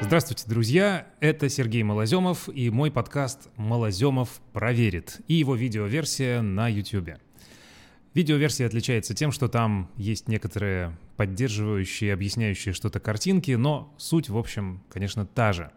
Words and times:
Здравствуйте, 0.00 0.44
друзья! 0.46 1.08
Это 1.18 1.48
Сергей 1.48 1.82
Малоземов 1.82 2.48
и 2.48 2.70
мой 2.70 2.92
подкаст 2.92 3.48
«Малоземов 3.56 4.40
проверит» 4.52 5.20
и 5.26 5.34
его 5.34 5.56
видеоверсия 5.56 6.40
на 6.40 6.68
YouTube. 6.68 7.18
Видеоверсия 8.14 8.68
отличается 8.68 9.12
тем, 9.12 9.32
что 9.32 9.48
там 9.48 9.90
есть 9.96 10.28
некоторые 10.28 10.96
поддерживающие, 11.16 12.14
объясняющие 12.14 12.72
что-то 12.72 13.00
картинки, 13.00 13.50
но 13.50 13.92
суть, 13.98 14.28
в 14.28 14.38
общем, 14.38 14.84
конечно, 14.88 15.26
та 15.26 15.52
же. 15.52 15.72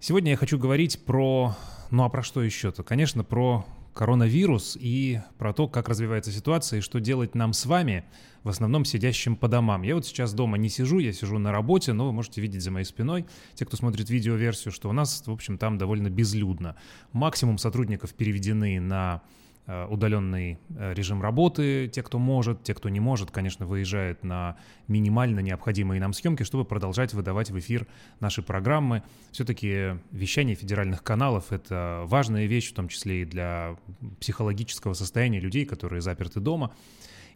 Сегодня 0.00 0.32
я 0.32 0.36
хочу 0.36 0.58
говорить 0.58 1.02
про... 1.06 1.56
Ну 1.90 2.04
а 2.04 2.10
про 2.10 2.22
что 2.22 2.42
еще-то? 2.42 2.82
Конечно, 2.82 3.24
про 3.24 3.64
коронавирус 3.94 4.76
и 4.78 5.20
про 5.38 5.52
то, 5.52 5.68
как 5.68 5.88
развивается 5.88 6.32
ситуация 6.32 6.78
и 6.78 6.82
что 6.82 6.98
делать 7.00 7.34
нам 7.34 7.52
с 7.52 7.64
вами, 7.64 8.04
в 8.42 8.48
основном 8.48 8.84
сидящим 8.84 9.36
по 9.36 9.48
домам. 9.48 9.82
Я 9.82 9.94
вот 9.94 10.04
сейчас 10.04 10.34
дома 10.34 10.58
не 10.58 10.68
сижу, 10.68 10.98
я 10.98 11.12
сижу 11.12 11.38
на 11.38 11.52
работе, 11.52 11.92
но 11.92 12.06
вы 12.06 12.12
можете 12.12 12.40
видеть 12.40 12.62
за 12.62 12.70
моей 12.70 12.84
спиной, 12.84 13.24
те, 13.54 13.64
кто 13.64 13.76
смотрит 13.76 14.10
видеоверсию, 14.10 14.72
что 14.72 14.88
у 14.88 14.92
нас, 14.92 15.22
в 15.24 15.30
общем, 15.30 15.56
там 15.56 15.78
довольно 15.78 16.10
безлюдно. 16.10 16.76
Максимум 17.12 17.56
сотрудников 17.56 18.12
переведены 18.14 18.80
на 18.80 19.22
удаленный 19.66 20.58
э, 20.76 20.92
режим 20.92 21.22
работы, 21.22 21.88
те, 21.88 22.02
кто 22.02 22.18
может, 22.18 22.62
те, 22.62 22.74
кто 22.74 22.88
не 22.88 23.00
может, 23.00 23.30
конечно, 23.30 23.64
выезжают 23.66 24.22
на 24.22 24.56
минимально 24.88 25.40
необходимые 25.40 26.00
нам 26.00 26.12
съемки, 26.12 26.42
чтобы 26.42 26.64
продолжать 26.64 27.14
выдавать 27.14 27.50
в 27.50 27.58
эфир 27.58 27.86
наши 28.20 28.42
программы. 28.42 29.02
Все-таки 29.32 29.98
вещание 30.10 30.54
федеральных 30.54 31.02
каналов— 31.02 31.46
это 31.50 32.02
важная 32.04 32.46
вещь, 32.46 32.70
в 32.70 32.74
том 32.74 32.88
числе 32.88 33.22
и 33.22 33.24
для 33.24 33.76
психологического 34.20 34.92
состояния 34.92 35.40
людей, 35.40 35.64
которые 35.64 36.02
заперты 36.02 36.40
дома. 36.40 36.74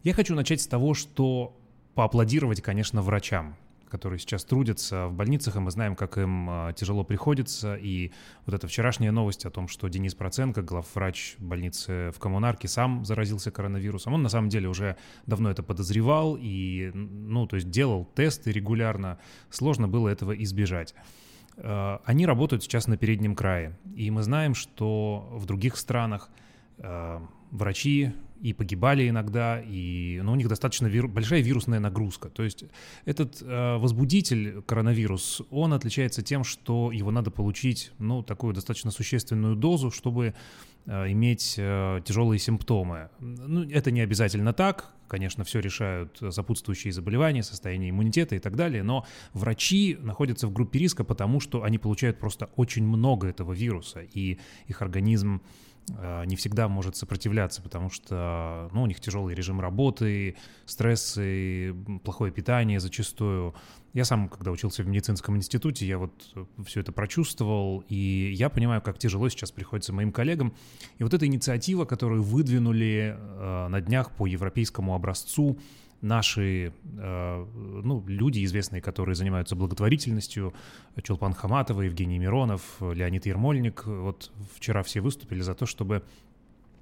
Я 0.03 0.13
хочу 0.13 0.35
начать 0.35 0.61
с 0.61 0.67
того, 0.67 0.93
что 0.93 1.57
поаплодировать, 1.95 2.61
конечно, 2.61 3.01
врачам 3.01 3.55
которые 3.89 4.19
сейчас 4.19 4.43
трудятся 4.43 5.07
в 5.07 5.13
больницах, 5.13 5.55
и 5.55 5.59
мы 5.59 5.71
знаем, 5.71 5.95
как 5.95 6.17
им 6.17 6.49
а, 6.49 6.73
тяжело 6.73 7.03
приходится. 7.03 7.75
И 7.75 8.11
вот 8.45 8.55
эта 8.55 8.67
вчерашняя 8.67 9.11
новость 9.11 9.45
о 9.45 9.49
том, 9.49 9.67
что 9.67 9.87
Денис 9.87 10.15
Проценко, 10.15 10.61
главврач 10.61 11.35
больницы 11.39 12.11
в 12.15 12.19
Коммунарке, 12.19 12.67
сам 12.67 13.03
заразился 13.03 13.51
коронавирусом. 13.51 14.13
Он 14.13 14.23
на 14.23 14.29
самом 14.29 14.49
деле 14.49 14.69
уже 14.69 14.95
давно 15.25 15.49
это 15.51 15.63
подозревал 15.63 16.37
и, 16.39 16.91
ну, 16.93 17.47
то 17.47 17.55
есть 17.55 17.69
делал 17.69 18.05
тесты 18.15 18.51
регулярно. 18.51 19.19
Сложно 19.49 19.87
было 19.87 20.09
этого 20.09 20.31
избежать. 20.43 20.93
А, 21.57 22.01
они 22.05 22.25
работают 22.25 22.63
сейчас 22.63 22.87
на 22.87 22.97
переднем 22.97 23.35
крае. 23.35 23.77
И 23.95 24.11
мы 24.11 24.23
знаем, 24.23 24.53
что 24.53 25.29
в 25.31 25.45
других 25.45 25.75
странах 25.77 26.29
а, 26.79 27.21
врачи 27.51 28.13
и 28.41 28.53
погибали 28.53 29.09
иногда, 29.09 29.61
и 29.61 30.21
ну, 30.23 30.31
у 30.31 30.35
них 30.35 30.47
достаточно 30.47 30.87
виру, 30.87 31.09
большая 31.09 31.41
вирусная 31.41 31.79
нагрузка. 31.79 32.29
То 32.29 32.43
есть 32.43 32.63
этот 33.05 33.41
э, 33.41 33.77
возбудитель, 33.77 34.61
коронавирус, 34.61 35.41
он 35.51 35.73
отличается 35.73 36.21
тем, 36.21 36.43
что 36.43 36.91
его 36.91 37.11
надо 37.11 37.31
получить, 37.31 37.91
ну, 37.99 38.23
такую 38.23 38.53
достаточно 38.53 38.91
существенную 38.91 39.55
дозу, 39.55 39.91
чтобы 39.91 40.33
э, 40.85 41.11
иметь 41.11 41.55
э, 41.57 42.01
тяжелые 42.05 42.39
симптомы. 42.39 43.09
Ну, 43.19 43.69
это 43.69 43.91
не 43.91 43.99
обязательно 43.99 44.53
так, 44.53 44.93
конечно, 45.09 45.43
все 45.43 45.59
решают 45.59 46.17
сопутствующие 46.29 46.93
заболевания, 46.93 47.43
состояние 47.43 47.89
иммунитета 47.89 48.35
и 48.35 48.39
так 48.39 48.55
далее, 48.55 48.83
но 48.83 49.05
врачи 49.33 49.97
находятся 49.99 50.47
в 50.47 50.53
группе 50.53 50.79
риска, 50.79 51.03
потому 51.03 51.41
что 51.41 51.63
они 51.63 51.77
получают 51.77 52.19
просто 52.19 52.49
очень 52.55 52.85
много 52.85 53.27
этого 53.27 53.51
вируса, 53.51 54.01
и 54.13 54.39
их 54.67 54.81
организм 54.81 55.41
Э, 55.41 55.68
не 56.25 56.35
всегда 56.35 56.67
может 56.67 56.95
сопротивляться, 56.95 57.61
потому 57.61 57.89
что 57.89 58.69
ну, 58.71 58.83
у 58.83 58.85
них 58.85 58.99
тяжелый 58.99 59.35
режим 59.35 59.59
работы, 59.59 60.35
стрессы, 60.65 61.75
плохое 62.03 62.31
питание 62.31 62.79
зачастую. 62.79 63.55
Я 63.93 64.05
сам, 64.05 64.29
когда 64.29 64.51
учился 64.51 64.83
в 64.83 64.87
медицинском 64.87 65.35
институте, 65.35 65.87
я 65.87 65.97
вот 65.97 66.11
все 66.65 66.81
это 66.81 66.91
прочувствовал, 66.91 67.83
и 67.89 68.31
я 68.35 68.49
понимаю, 68.49 68.81
как 68.81 68.99
тяжело 68.99 69.29
сейчас 69.29 69.51
приходится 69.51 69.93
моим 69.93 70.11
коллегам. 70.11 70.53
И 70.99 71.03
вот 71.03 71.13
эта 71.13 71.25
инициатива, 71.25 71.85
которую 71.85 72.21
выдвинули 72.21 73.15
э, 73.17 73.67
на 73.67 73.81
днях 73.81 74.11
по 74.11 74.27
европейскому 74.27 74.93
образцу, 74.93 75.57
наши 76.01 76.71
э, 76.97 77.45
ну, 77.83 78.03
люди 78.07 78.45
известные, 78.45 78.81
которые 78.81 79.15
занимаются 79.15 79.55
благотворительностью, 79.55 80.53
Чулпан 81.01 81.33
Хаматова, 81.33 81.81
Евгений 81.81 82.19
Миронов, 82.19 82.61
Леонид 82.79 83.25
Ермольник, 83.25 83.85
вот 83.85 84.31
вчера 84.55 84.83
все 84.83 85.01
выступили 85.01 85.41
за 85.41 85.55
то, 85.55 85.65
чтобы 85.65 85.95
э, 85.95 86.01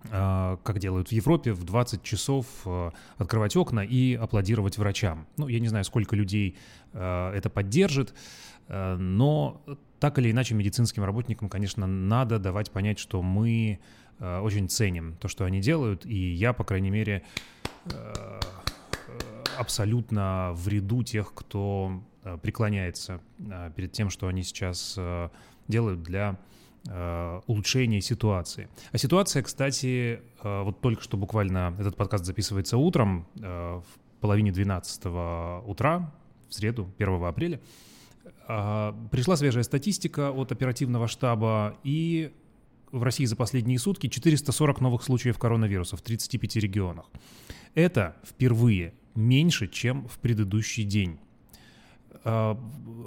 как 0.10 0.80
делают 0.80 1.10
в 1.10 1.12
Европе, 1.12 1.52
в 1.52 1.64
20 1.64 2.02
часов 2.04 2.46
э, 2.66 2.92
открывать 3.18 3.56
окна 3.56 3.82
и 3.82 4.14
аплодировать 4.14 4.78
врачам. 4.78 5.28
Ну, 5.38 5.48
я 5.48 5.60
не 5.60 5.68
знаю, 5.68 5.84
сколько 5.84 6.16
людей 6.16 6.56
это 6.94 7.50
поддержит, 7.54 8.14
но 8.70 9.62
так 10.00 10.18
или 10.20 10.32
иначе 10.32 10.56
медицинским 10.56 11.04
работникам, 11.04 11.50
конечно, 11.50 11.86
надо 11.86 12.40
давать 12.40 12.72
понять, 12.72 12.98
что 12.98 13.22
мы 13.22 13.80
очень 14.20 14.70
ценим 14.70 15.16
то, 15.20 15.28
что 15.28 15.46
они 15.46 15.60
делают, 15.60 16.06
и 16.06 16.16
я, 16.16 16.54
по 16.54 16.64
крайней 16.64 16.90
мере, 16.90 17.24
абсолютно 19.60 20.52
в 20.54 20.68
ряду 20.70 21.04
тех, 21.04 21.34
кто 21.34 22.02
преклоняется 22.42 23.20
перед 23.76 23.92
тем, 23.92 24.10
что 24.10 24.28
они 24.28 24.44
сейчас 24.44 24.98
делают 25.68 26.02
для 26.04 26.40
улучшения 27.48 28.02
ситуации. 28.02 28.70
А 28.92 28.98
ситуация, 28.98 29.44
кстати, 29.44 30.22
вот 30.42 30.82
только 30.82 31.02
что 31.04 31.18
буквально 31.18 31.76
этот 31.80 31.96
подкаст 31.96 32.26
записывается 32.26 32.78
утром, 32.78 33.28
в 33.36 33.84
половине 34.22 34.52
12 34.52 35.06
утра, 35.66 36.14
в 36.50 36.54
среду, 36.54 36.90
1 36.98 37.24
апреля, 37.24 37.60
пришла 39.12 39.36
свежая 39.36 39.64
статистика 39.64 40.32
от 40.32 40.52
оперативного 40.52 41.08
штаба, 41.08 41.78
и 41.84 42.32
в 42.92 43.04
России 43.04 43.26
за 43.26 43.36
последние 43.36 43.80
сутки 43.80 44.08
440 44.08 44.80
новых 44.80 45.04
случаев 45.04 45.38
коронавируса 45.38 45.98
в 45.98 46.02
35 46.02 46.56
регионах. 46.56 47.06
Это 47.76 48.16
впервые 48.26 48.94
меньше, 49.14 49.68
чем 49.68 50.08
в 50.08 50.20
предыдущий 50.20 50.84
день. 50.86 51.20
А, 52.24 52.58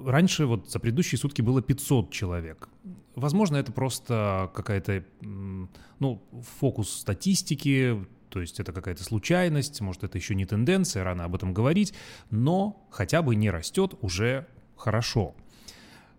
раньше 0.06 0.46
вот 0.46 0.70
за 0.70 0.78
предыдущие 0.78 1.18
сутки 1.18 1.42
было 1.42 1.62
500 1.62 2.10
человек. 2.10 2.68
Возможно, 3.14 3.56
это 3.56 3.72
просто 3.72 4.50
какая-то, 4.54 5.04
ну, 5.20 6.22
фокус 6.58 6.90
статистики, 6.90 8.06
то 8.28 8.40
есть 8.40 8.60
это 8.60 8.72
какая-то 8.72 9.02
случайность, 9.02 9.80
может, 9.80 10.04
это 10.04 10.16
еще 10.16 10.34
не 10.34 10.46
тенденция, 10.46 11.04
рано 11.04 11.24
об 11.24 11.34
этом 11.34 11.52
говорить, 11.52 11.92
но 12.30 12.86
хотя 12.90 13.22
бы 13.22 13.34
не 13.34 13.50
растет 13.50 13.94
уже 14.00 14.46
хорошо. 14.76 15.34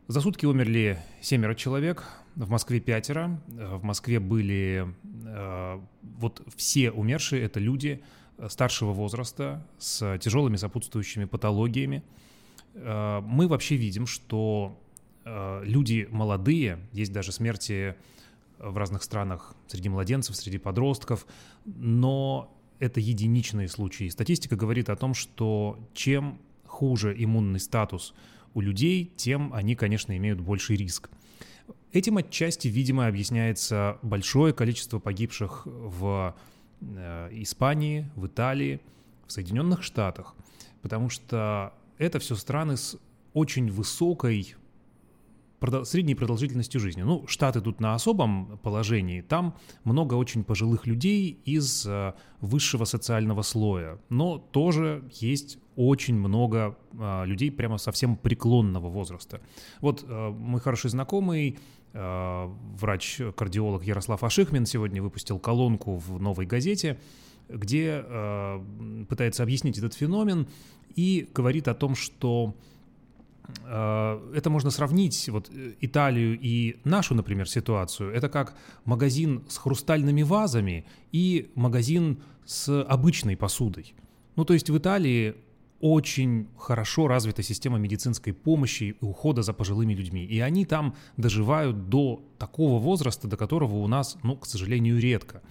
За 0.08 0.20
сутки 0.20 0.46
умерли 0.46 1.00
семеро 1.22 1.56
человек, 1.56 2.04
в 2.36 2.50
Москве 2.50 2.80
пятеро. 2.80 3.42
В 3.48 3.84
Москве 3.84 4.20
были 4.20 4.88
э, 5.26 5.82
вот 6.02 6.42
все 6.56 6.92
умершие, 6.92 7.44
это 7.44 7.60
люди, 7.60 8.02
старшего 8.48 8.92
возраста 8.92 9.66
с 9.78 10.18
тяжелыми 10.20 10.56
сопутствующими 10.56 11.26
патологиями. 11.26 12.04
Э, 12.74 13.22
мы 13.22 13.48
вообще 13.48 13.76
видим, 13.76 14.06
что 14.06 14.80
э, 15.26 15.62
люди 15.64 16.08
молодые, 16.12 16.80
есть 16.94 17.12
даже 17.12 17.32
смерти 17.32 17.96
в 18.58 18.78
разных 18.78 19.04
странах 19.04 19.56
среди 19.68 19.90
младенцев, 19.90 20.36
среди 20.36 20.58
подростков, 20.58 21.26
но 21.66 22.56
это 22.80 23.00
единичные 23.00 23.68
случаи. 23.68 24.10
Статистика 24.10 24.56
говорит 24.56 24.90
о 24.90 24.96
том, 24.96 25.14
что 25.14 25.80
чем 25.94 26.40
хуже 26.66 27.16
иммунный 27.18 27.60
статус 27.60 28.14
у 28.54 28.62
людей, 28.62 29.12
тем 29.16 29.54
они, 29.54 29.76
конечно, 29.76 30.16
имеют 30.16 30.40
больший 30.42 30.76
риск. 30.76 31.10
Этим 31.92 32.18
отчасти, 32.18 32.68
видимо, 32.68 33.08
объясняется 33.08 33.98
большое 34.02 34.54
количество 34.54 35.00
погибших 35.00 35.64
в 35.66 36.36
Э, 36.82 37.30
Испании, 37.32 38.10
в 38.16 38.26
Италии, 38.26 38.80
в 39.28 39.32
Соединенных 39.32 39.84
Штатах, 39.84 40.36
потому 40.82 41.10
что 41.10 41.74
это 41.98 42.20
все 42.20 42.36
страны 42.36 42.78
с 42.78 42.98
очень 43.34 43.72
высокой 43.72 44.56
средней 45.84 46.16
продолжительностью 46.16 46.82
жизни. 46.82 47.04
Ну, 47.04 47.28
Штаты 47.28 47.62
тут 47.62 47.80
на 47.80 47.94
особом 47.94 48.58
положении, 48.64 49.22
там 49.22 49.56
много 49.84 50.16
очень 50.16 50.44
пожилых 50.44 50.88
людей 50.88 51.40
из 51.46 51.86
э, 51.86 52.14
высшего 52.40 52.86
социального 52.86 53.44
слоя, 53.44 54.00
но 54.10 54.40
тоже 54.40 55.04
есть 55.12 55.60
очень 55.76 56.16
много 56.16 56.78
э, 56.94 57.26
людей 57.26 57.52
прямо 57.52 57.78
совсем 57.78 58.16
преклонного 58.16 58.90
возраста. 58.90 59.40
Вот 59.82 60.04
мой 60.08 60.60
хороший 60.60 60.90
знакомый 60.90 61.60
Э, 61.94 62.50
врач-кардиолог 62.80 63.84
Ярослав 63.84 64.24
Ашихмин 64.24 64.66
сегодня 64.66 65.02
выпустил 65.02 65.40
колонку 65.40 65.98
в 65.98 66.22
«Новой 66.22 66.46
газете», 66.46 66.98
где 67.54 68.04
э, 68.04 69.06
пытается 69.10 69.44
объяснить 69.44 69.78
этот 69.78 69.94
феномен 69.94 70.48
и 70.96 71.30
говорит 71.34 71.68
о 71.68 71.74
том, 71.74 71.96
что 71.96 72.56
э, 73.64 74.32
это 74.36 74.50
можно 74.50 74.72
сравнить, 74.72 75.30
вот 75.30 75.52
Италию 75.82 76.38
и 76.40 76.78
нашу, 76.84 77.16
например, 77.16 77.48
ситуацию. 77.50 78.12
Это 78.14 78.30
как 78.30 78.56
магазин 78.86 79.44
с 79.48 79.58
хрустальными 79.58 80.24
вазами 80.24 80.86
и 81.12 81.52
магазин 81.56 82.22
с 82.46 82.84
обычной 82.84 83.38
посудой. 83.38 83.94
Ну, 84.36 84.46
то 84.46 84.54
есть 84.54 84.70
в 84.70 84.78
Италии 84.78 85.36
очень 85.82 86.48
хорошо 86.58 87.08
развита 87.08 87.42
система 87.42 87.80
медицинской 87.80 88.34
помощи 88.34 88.96
и 89.02 89.06
ухода 89.06 89.42
за 89.42 89.52
пожилыми 89.52 89.94
людьми. 89.94 90.24
И 90.24 90.40
они 90.40 90.66
там 90.66 90.96
доживают 91.18 91.90
до 91.90 92.24
такого 92.38 92.80
возраста, 92.80 93.28
до 93.28 93.36
которого 93.36 93.78
у 93.78 93.88
нас, 93.88 94.18
ну, 94.24 94.38
к 94.38 94.46
сожалению, 94.46 95.00
редко. 95.00 95.42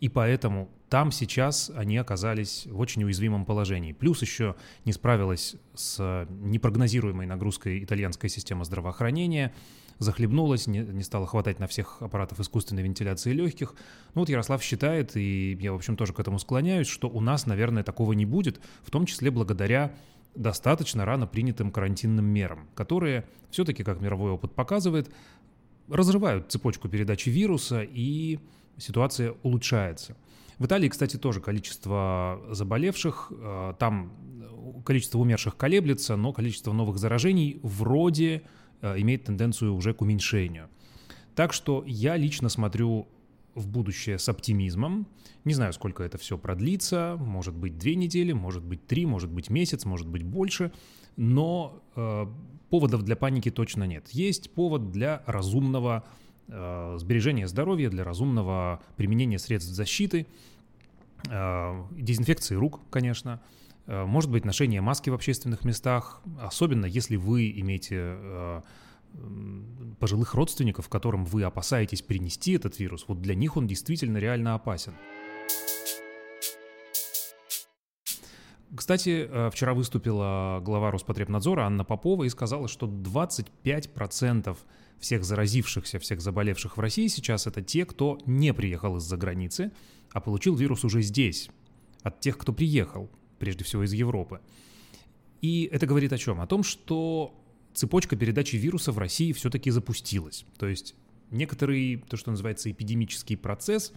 И 0.00 0.08
поэтому 0.08 0.70
там 0.94 1.10
сейчас 1.10 1.72
они 1.74 1.96
оказались 1.96 2.68
в 2.70 2.78
очень 2.78 3.02
уязвимом 3.02 3.46
положении. 3.46 3.90
Плюс 3.90 4.22
еще 4.22 4.54
не 4.84 4.92
справилась 4.92 5.56
с 5.74 6.24
непрогнозируемой 6.30 7.26
нагрузкой 7.26 7.82
итальянская 7.82 8.28
система 8.28 8.62
здравоохранения, 8.62 9.52
захлебнулась, 9.98 10.68
не, 10.68 10.78
не 10.78 11.02
стала 11.02 11.26
хватать 11.26 11.58
на 11.58 11.66
всех 11.66 12.00
аппаратов 12.00 12.38
искусственной 12.38 12.84
вентиляции 12.84 13.32
легких. 13.32 13.74
Ну 14.14 14.20
вот 14.20 14.28
Ярослав 14.28 14.62
считает, 14.62 15.16
и 15.16 15.58
я, 15.60 15.72
в 15.72 15.74
общем, 15.74 15.96
тоже 15.96 16.12
к 16.12 16.20
этому 16.20 16.38
склоняюсь, 16.38 16.86
что 16.86 17.08
у 17.08 17.20
нас, 17.20 17.46
наверное, 17.46 17.82
такого 17.82 18.12
не 18.12 18.24
будет, 18.24 18.60
в 18.84 18.92
том 18.92 19.04
числе 19.04 19.32
благодаря 19.32 19.92
достаточно 20.36 21.04
рано 21.04 21.26
принятым 21.26 21.72
карантинным 21.72 22.26
мерам, 22.26 22.68
которые 22.76 23.24
все-таки, 23.50 23.82
как 23.82 24.00
мировой 24.00 24.30
опыт 24.30 24.54
показывает, 24.54 25.12
разрывают 25.88 26.52
цепочку 26.52 26.88
передачи 26.88 27.30
вируса, 27.30 27.82
и 27.82 28.38
ситуация 28.78 29.34
улучшается. 29.42 30.16
В 30.58 30.66
Италии, 30.66 30.88
кстати, 30.88 31.16
тоже 31.16 31.40
количество 31.40 32.40
заболевших, 32.50 33.32
э, 33.34 33.74
там 33.78 34.12
количество 34.84 35.18
умерших 35.18 35.56
колеблется, 35.56 36.16
но 36.16 36.32
количество 36.32 36.72
новых 36.72 36.98
заражений 36.98 37.60
вроде 37.62 38.44
Э, 38.84 39.00
имеет 39.00 39.24
тенденцию 39.24 39.74
уже 39.74 39.94
к 39.94 40.02
уменьшению. 40.02 40.68
Так 41.34 41.54
что 41.54 41.82
я 41.86 42.16
лично 42.16 42.50
смотрю 42.50 43.08
в 43.54 43.66
будущее 43.66 44.18
с 44.18 44.28
оптимизмом. 44.28 45.06
Не 45.44 45.54
знаю, 45.54 45.72
сколько 45.72 46.02
это 46.02 46.18
все 46.18 46.36
продлится. 46.36 47.16
Может 47.18 47.54
быть, 47.54 47.78
две 47.78 47.94
недели, 47.94 48.32
может 48.32 48.62
быть, 48.62 48.86
три, 48.86 49.06
может 49.06 49.30
быть, 49.30 49.48
месяц, 49.48 49.86
может 49.86 50.06
быть, 50.06 50.22
больше. 50.22 50.70
Но 51.16 51.82
э, 51.96 52.26
поводов 52.68 53.02
для 53.04 53.16
паники 53.16 53.50
точно 53.50 53.84
нет. 53.84 54.10
Есть 54.10 54.50
повод 54.50 54.90
для 54.90 55.22
разумного 55.24 56.04
э, 56.04 56.23
сбережения 56.46 57.48
здоровья, 57.48 57.88
для 57.90 58.04
разумного 58.04 58.82
применения 58.96 59.38
средств 59.38 59.72
защиты, 59.72 60.26
э, 61.30 61.84
дезинфекции 61.92 62.54
рук, 62.54 62.80
конечно. 62.90 63.40
Э, 63.86 64.04
может 64.04 64.30
быть, 64.30 64.44
ношение 64.44 64.80
маски 64.80 65.10
в 65.10 65.14
общественных 65.14 65.64
местах, 65.64 66.22
особенно 66.40 66.86
если 66.86 67.16
вы 67.16 67.50
имеете 67.50 67.96
э, 67.96 68.62
пожилых 69.98 70.34
родственников, 70.34 70.88
которым 70.88 71.24
вы 71.24 71.44
опасаетесь 71.44 72.02
принести 72.02 72.52
этот 72.52 72.78
вирус, 72.78 73.04
вот 73.08 73.20
для 73.20 73.34
них 73.34 73.56
он 73.56 73.66
действительно 73.66 74.18
реально 74.18 74.54
опасен. 74.54 74.94
Кстати, 78.74 79.28
э, 79.30 79.50
вчера 79.50 79.72
выступила 79.72 80.60
глава 80.62 80.90
Роспотребнадзора 80.90 81.62
Анна 81.62 81.84
Попова 81.84 82.24
и 82.24 82.28
сказала, 82.28 82.66
что 82.66 82.86
25% 82.86 84.56
всех 85.04 85.22
заразившихся, 85.22 85.98
всех 85.98 86.22
заболевших 86.22 86.78
в 86.78 86.80
России 86.80 87.08
сейчас 87.08 87.46
это 87.46 87.60
те, 87.60 87.84
кто 87.84 88.18
не 88.24 88.54
приехал 88.54 88.96
из-за 88.96 89.18
границы, 89.18 89.70
а 90.12 90.20
получил 90.20 90.56
вирус 90.56 90.82
уже 90.82 91.02
здесь, 91.02 91.50
от 92.02 92.20
тех, 92.20 92.38
кто 92.38 92.54
приехал 92.54 93.10
прежде 93.38 93.64
всего 93.64 93.84
из 93.84 93.92
Европы. 93.92 94.40
И 95.42 95.68
это 95.70 95.86
говорит 95.86 96.14
о 96.14 96.18
чем? 96.18 96.40
О 96.40 96.46
том, 96.46 96.62
что 96.62 97.38
цепочка 97.74 98.16
передачи 98.16 98.56
вируса 98.56 98.92
в 98.92 98.98
России 98.98 99.32
все-таки 99.32 99.70
запустилась. 99.70 100.46
То 100.56 100.66
есть 100.66 100.94
некоторый, 101.30 101.98
то, 102.08 102.16
что 102.16 102.30
называется 102.30 102.70
эпидемический 102.70 103.36
процесс, 103.36 103.92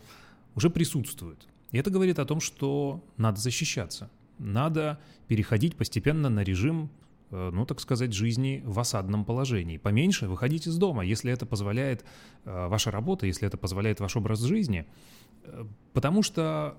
уже 0.56 0.70
присутствует. 0.70 1.48
И 1.72 1.78
это 1.78 1.90
говорит 1.90 2.20
о 2.20 2.26
том, 2.26 2.42
что 2.42 3.02
надо 3.16 3.40
защищаться. 3.40 4.12
Надо 4.40 5.00
переходить 5.30 5.78
постепенно 5.78 6.28
на 6.28 6.44
режим, 6.44 6.90
ну, 7.32 7.66
так 7.66 7.80
сказать, 7.80 8.14
жизни 8.14 8.62
в 8.66 8.80
осадном 8.80 9.26
положении. 9.26 9.78
Поменьше 9.78 10.28
выходить 10.28 10.68
из 10.68 10.78
дома, 10.78 11.04
если 11.04 11.32
это 11.32 11.46
позволяет 11.46 12.06
э, 12.46 12.68
ваша 12.68 12.92
работа, 12.92 13.26
если 13.26 13.48
это 13.48 13.58
позволяет 13.58 14.00
ваш 14.00 14.16
образ 14.16 14.40
жизни. 14.40 14.86
Э, 15.44 15.66
потому 15.94 16.24
что 16.24 16.78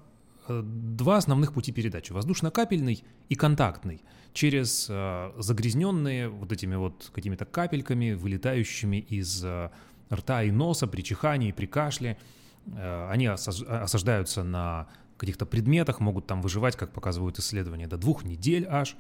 Э, 0.48 0.62
два 0.64 1.18
основных 1.18 1.52
пути 1.52 1.72
передачи. 1.72 2.12
Воздушно-капельный 2.12 3.04
и 3.28 3.34
контактный. 3.34 4.02
Через 4.32 4.86
э, 4.88 5.32
загрязненные 5.38 6.28
вот 6.28 6.52
этими 6.52 6.76
вот 6.76 7.10
какими-то 7.14 7.44
капельками, 7.44 8.12
вылетающими 8.12 8.96
из 8.96 9.44
э, 9.44 9.70
рта 10.12 10.42
и 10.42 10.50
носа 10.50 10.86
при 10.86 11.02
чихании, 11.02 11.52
при 11.52 11.66
кашле. 11.66 12.18
Э, 12.66 13.08
они 13.10 13.26
осаж, 13.26 13.62
осаждаются 13.62 14.42
на 14.42 14.88
каких-то 15.18 15.46
предметах, 15.46 16.00
могут 16.00 16.26
там 16.26 16.40
выживать, 16.40 16.76
как 16.76 16.92
показывают 16.92 17.38
исследования, 17.38 17.86
до 17.86 17.96
двух 17.96 18.24
недель 18.24 18.66
аж. 18.68 18.96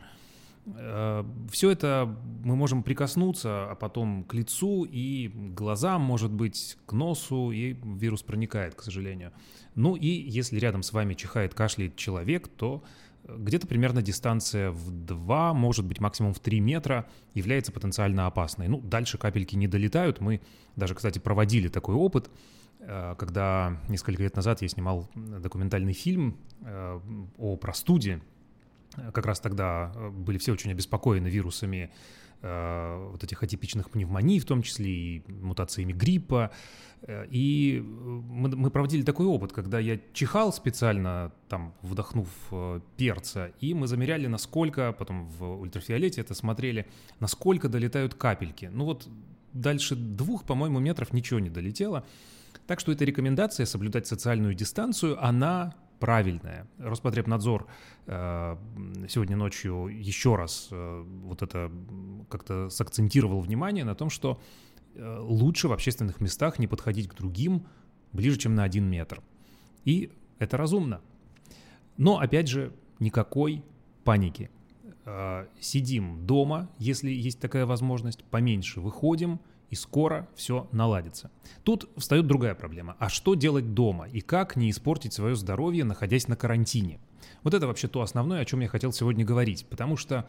Э, 0.76 1.24
Все 1.50 1.70
это 1.70 2.16
мы 2.44 2.56
можем 2.56 2.82
прикоснуться, 2.82 3.70
а 3.70 3.74
потом 3.74 4.24
к 4.24 4.34
лицу 4.34 4.84
и 4.84 5.28
глазам, 5.28 6.02
может 6.02 6.32
быть, 6.32 6.76
к 6.86 6.92
носу, 6.92 7.50
и 7.50 7.72
вирус 7.72 8.22
проникает, 8.22 8.74
к 8.74 8.82
сожалению. 8.82 9.32
Ну 9.74 9.96
и 9.96 10.06
если 10.06 10.58
рядом 10.58 10.82
с 10.82 10.92
вами 10.92 11.14
чихает, 11.14 11.54
кашляет 11.54 11.96
человек, 11.96 12.48
то 12.48 12.82
э, 13.24 13.36
где-то 13.38 13.66
примерно 13.66 14.02
дистанция 14.02 14.70
в 14.70 14.90
2, 14.90 15.54
может 15.54 15.84
быть 15.84 16.00
максимум 16.00 16.34
в 16.34 16.40
3 16.40 16.60
метра 16.60 17.08
является 17.34 17.72
потенциально 17.72 18.26
опасной. 18.26 18.68
Ну, 18.68 18.80
дальше 18.80 19.18
капельки 19.18 19.56
не 19.56 19.68
долетают. 19.68 20.20
Мы 20.20 20.40
даже, 20.76 20.94
кстати, 20.94 21.18
проводили 21.18 21.68
такой 21.68 21.94
опыт, 21.94 22.30
э, 22.80 23.14
когда 23.18 23.80
несколько 23.88 24.22
лет 24.22 24.36
назад 24.36 24.62
я 24.62 24.68
снимал 24.68 25.08
документальный 25.14 25.92
фильм 25.92 26.36
о 27.38 27.56
простуде, 27.56 28.20
как 29.12 29.26
раз 29.26 29.40
тогда 29.40 29.92
э, 29.94 30.10
были 30.10 30.38
все 30.38 30.52
очень 30.52 30.70
обеспокоены 30.70 31.28
вирусами 31.28 31.90
э, 32.42 33.08
вот 33.12 33.24
этих 33.24 33.42
атипичных 33.42 33.90
пневмоний, 33.90 34.38
в 34.38 34.44
том 34.44 34.62
числе 34.62 34.90
и 34.90 35.22
мутациями 35.28 35.92
гриппа. 35.92 36.50
Э, 37.02 37.26
и 37.30 37.80
мы, 37.82 38.48
мы 38.48 38.70
проводили 38.70 39.02
такой 39.02 39.26
опыт, 39.26 39.52
когда 39.52 39.78
я 39.78 39.98
чихал 40.12 40.52
специально, 40.52 41.32
там, 41.48 41.74
вдохнув 41.82 42.28
перца, 42.96 43.52
и 43.60 43.74
мы 43.74 43.86
замеряли, 43.86 44.26
насколько, 44.26 44.92
потом 44.92 45.26
в 45.26 45.60
ультрафиолете 45.60 46.20
это 46.20 46.34
смотрели, 46.34 46.86
насколько 47.20 47.68
долетают 47.68 48.14
капельки. 48.14 48.70
Ну 48.72 48.84
вот 48.84 49.08
дальше 49.52 49.96
двух, 49.96 50.44
по-моему, 50.44 50.78
метров 50.78 51.12
ничего 51.12 51.40
не 51.40 51.50
долетело. 51.50 52.04
Так 52.66 52.80
что 52.80 52.92
эта 52.92 53.04
рекомендация 53.04 53.66
соблюдать 53.66 54.06
социальную 54.06 54.54
дистанцию, 54.54 55.22
она 55.24 55.74
правильная. 55.98 56.66
Роспотребнадзор 56.78 57.66
э, 58.06 58.56
сегодня 59.08 59.36
ночью 59.36 59.86
еще 59.86 60.36
раз 60.36 60.68
э, 60.70 61.04
вот 61.24 61.42
это 61.42 61.70
как-то 62.28 62.68
сакцентировал 62.70 63.40
внимание 63.40 63.84
на 63.84 63.94
том, 63.94 64.10
что 64.10 64.40
э, 64.94 65.18
лучше 65.20 65.68
в 65.68 65.72
общественных 65.72 66.20
местах 66.20 66.58
не 66.58 66.66
подходить 66.66 67.08
к 67.08 67.14
другим 67.14 67.66
ближе, 68.12 68.38
чем 68.38 68.54
на 68.54 68.64
один 68.64 68.84
метр. 68.88 69.22
И 69.84 70.12
это 70.38 70.56
разумно. 70.56 71.00
Но, 71.96 72.18
опять 72.18 72.48
же, 72.48 72.72
никакой 73.00 73.64
паники. 74.04 74.50
Сидим 75.58 76.26
дома, 76.26 76.68
если 76.78 77.10
есть 77.10 77.40
такая 77.40 77.64
возможность, 77.64 78.24
поменьше 78.24 78.80
выходим– 78.80 79.40
и 79.70 79.74
скоро 79.74 80.28
все 80.34 80.68
наладится. 80.72 81.30
Тут 81.62 81.88
встает 81.96 82.26
другая 82.26 82.54
проблема. 82.54 82.96
А 82.98 83.08
что 83.08 83.34
делать 83.34 83.74
дома 83.74 84.08
и 84.08 84.20
как 84.20 84.56
не 84.56 84.70
испортить 84.70 85.12
свое 85.12 85.34
здоровье, 85.34 85.84
находясь 85.84 86.28
на 86.28 86.36
карантине? 86.36 87.00
Вот 87.42 87.54
это 87.54 87.66
вообще 87.66 87.88
то 87.88 88.02
основное, 88.02 88.40
о 88.40 88.44
чем 88.44 88.60
я 88.60 88.68
хотел 88.68 88.92
сегодня 88.92 89.24
говорить, 89.24 89.66
потому 89.68 89.96
что 89.96 90.28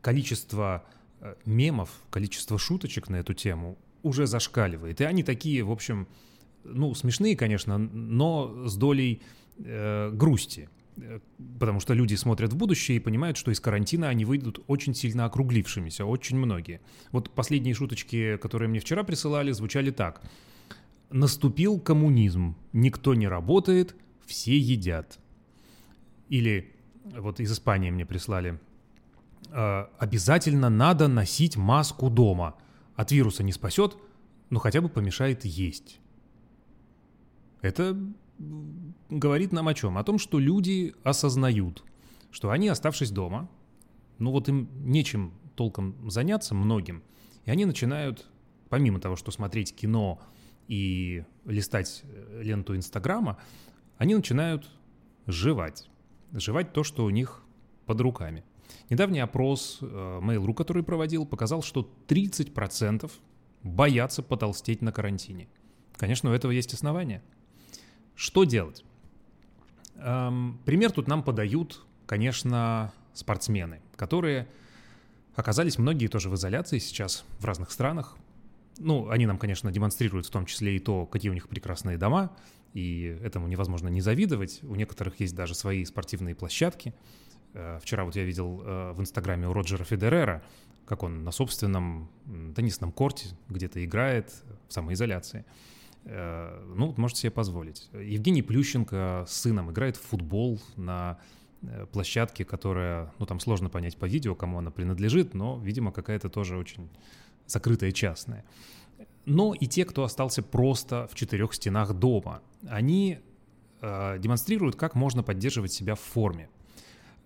количество 0.00 0.84
э, 1.20 1.34
мемов, 1.44 1.90
количество 2.10 2.58
шуточек 2.58 3.08
на 3.08 3.16
эту 3.16 3.34
тему 3.34 3.78
уже 4.02 4.26
зашкаливает. 4.26 5.00
И 5.00 5.04
они 5.04 5.22
такие, 5.22 5.62
в 5.62 5.70
общем, 5.70 6.08
ну, 6.64 6.94
смешные, 6.94 7.36
конечно, 7.36 7.78
но 7.78 8.66
с 8.66 8.76
долей 8.76 9.22
э, 9.58 10.10
грусти. 10.12 10.68
Э, 10.96 11.20
потому 11.58 11.80
что 11.80 11.94
люди 11.94 12.14
смотрят 12.14 12.52
в 12.52 12.56
будущее 12.56 12.96
и 12.96 13.00
понимают, 13.00 13.36
что 13.36 13.50
из 13.50 13.60
карантина 13.60 14.08
они 14.08 14.24
выйдут 14.24 14.62
очень 14.66 14.94
сильно 14.94 15.24
округлившимися, 15.24 16.04
очень 16.04 16.36
многие. 16.36 16.80
Вот 17.10 17.30
последние 17.30 17.74
шуточки, 17.74 18.36
которые 18.36 18.68
мне 18.68 18.80
вчера 18.80 19.02
присылали, 19.04 19.52
звучали 19.52 19.90
так. 19.90 20.22
Наступил 21.10 21.78
коммунизм, 21.78 22.56
никто 22.72 23.14
не 23.14 23.28
работает, 23.28 23.94
все 24.26 24.56
едят. 24.56 25.18
Или 26.28 26.74
вот 27.04 27.40
из 27.40 27.52
Испании 27.52 27.90
мне 27.90 28.06
прислали. 28.06 28.58
«Э, 29.50 29.86
обязательно 29.98 30.70
надо 30.70 31.08
носить 31.08 31.56
маску 31.56 32.10
дома. 32.10 32.54
От 32.94 33.10
вируса 33.12 33.42
не 33.42 33.52
спасет, 33.52 33.96
но 34.50 34.58
хотя 34.58 34.80
бы 34.80 34.88
помешает 34.88 35.44
есть. 35.44 35.98
Это 37.62 37.96
говорит 39.10 39.52
нам 39.52 39.68
о 39.68 39.74
чем? 39.74 39.98
О 39.98 40.04
том, 40.04 40.18
что 40.18 40.38
люди 40.38 40.94
осознают, 41.04 41.84
что 42.30 42.50
они, 42.50 42.68
оставшись 42.68 43.10
дома, 43.10 43.48
ну 44.18 44.30
вот 44.30 44.48
им 44.48 44.68
нечем 44.84 45.34
толком 45.54 46.10
заняться 46.10 46.54
многим, 46.54 47.02
и 47.44 47.50
они 47.50 47.64
начинают, 47.64 48.26
помимо 48.68 49.00
того, 49.00 49.16
что 49.16 49.30
смотреть 49.30 49.74
кино 49.74 50.20
и 50.68 51.24
листать 51.44 52.02
э, 52.04 52.42
ленту 52.42 52.76
Инстаграма, 52.76 53.38
они 53.98 54.14
начинают 54.14 54.70
жевать. 55.26 55.88
Жевать 56.32 56.72
то, 56.72 56.82
что 56.82 57.04
у 57.04 57.10
них 57.10 57.42
под 57.86 58.00
руками. 58.00 58.44
Недавний 58.90 59.20
опрос 59.20 59.78
э, 59.80 59.84
Mail.ru, 60.22 60.54
который 60.54 60.82
проводил, 60.82 61.26
показал, 61.26 61.62
что 61.62 61.88
30% 62.08 63.10
боятся 63.62 64.22
потолстеть 64.22 64.82
на 64.82 64.92
карантине. 64.92 65.48
Конечно, 65.96 66.30
у 66.30 66.32
этого 66.32 66.52
есть 66.52 66.74
основания. 66.74 67.22
Что 68.14 68.44
делать? 68.44 68.84
Эм, 69.96 70.58
пример 70.64 70.90
тут 70.92 71.08
нам 71.08 71.22
подают, 71.22 71.84
конечно, 72.06 72.92
спортсмены, 73.14 73.80
которые 73.96 74.48
оказались 75.34 75.78
многие 75.78 76.08
тоже 76.08 76.28
в 76.28 76.34
изоляции 76.34 76.78
сейчас 76.78 77.24
в 77.38 77.44
разных 77.44 77.70
странах. 77.70 78.16
Ну, 78.78 79.08
они 79.10 79.26
нам, 79.26 79.38
конечно, 79.38 79.70
демонстрируют 79.70 80.26
в 80.26 80.30
том 80.30 80.46
числе 80.46 80.76
и 80.76 80.78
то, 80.78 81.06
какие 81.06 81.30
у 81.30 81.34
них 81.34 81.48
прекрасные 81.48 81.98
дома, 81.98 82.32
и 82.74 83.18
этому 83.22 83.46
невозможно 83.48 83.88
не 83.88 84.00
завидовать. 84.00 84.60
У 84.62 84.74
некоторых 84.74 85.20
есть 85.20 85.34
даже 85.34 85.54
свои 85.54 85.84
спортивные 85.84 86.34
площадки. 86.34 86.94
Э, 87.54 87.78
вчера 87.82 88.04
вот 88.04 88.16
я 88.16 88.24
видел 88.24 88.62
э, 88.64 88.92
в 88.92 89.00
Инстаграме 89.00 89.48
у 89.48 89.52
Роджера 89.52 89.84
Федерера, 89.84 90.42
как 90.86 91.02
он 91.02 91.22
на 91.22 91.30
собственном 91.30 92.10
теннисном 92.56 92.92
корте 92.92 93.28
где-то 93.48 93.84
играет 93.84 94.32
в 94.68 94.72
самоизоляции. 94.72 95.40
Э, 95.40 95.81
ну, 96.04 96.86
вот 96.86 96.98
можете 96.98 97.22
себе 97.22 97.30
позволить. 97.30 97.88
Евгений 97.92 98.42
Плющенко 98.42 99.24
с 99.28 99.32
сыном 99.32 99.70
играет 99.70 99.96
в 99.96 100.02
футбол 100.02 100.60
на 100.76 101.18
площадке, 101.92 102.44
которая, 102.44 103.12
ну, 103.18 103.26
там 103.26 103.38
сложно 103.38 103.68
понять 103.68 103.96
по 103.96 104.06
видео, 104.06 104.34
кому 104.34 104.58
она 104.58 104.70
принадлежит, 104.70 105.32
но, 105.34 105.60
видимо, 105.60 105.92
какая-то 105.92 106.28
тоже 106.28 106.56
очень 106.56 106.90
закрытая 107.46 107.92
частная. 107.92 108.44
Но 109.24 109.54
и 109.54 109.66
те, 109.66 109.84
кто 109.84 110.02
остался 110.02 110.42
просто 110.42 111.06
в 111.10 111.14
четырех 111.14 111.54
стенах 111.54 111.94
дома, 111.94 112.42
они 112.68 113.20
э, 113.80 114.18
демонстрируют, 114.18 114.76
как 114.76 114.94
можно 114.94 115.22
поддерживать 115.22 115.72
себя 115.72 115.94
в 115.94 116.00
форме. 116.00 116.48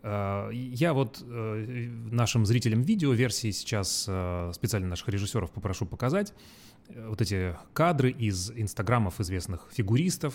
Э, 0.02 0.50
я 0.52 0.92
вот 0.92 1.22
э, 1.22 1.88
нашим 2.10 2.44
зрителям 2.44 2.82
видео-версии 2.82 3.50
сейчас 3.50 4.04
э, 4.06 4.50
специально 4.54 4.88
наших 4.88 5.08
режиссеров 5.08 5.50
попрошу 5.50 5.86
показать 5.86 6.32
э, 6.32 6.65
вот 6.94 7.20
эти 7.20 7.56
кадры 7.72 8.10
из 8.10 8.50
инстаграмов 8.50 9.20
известных 9.20 9.68
фигуристов. 9.70 10.34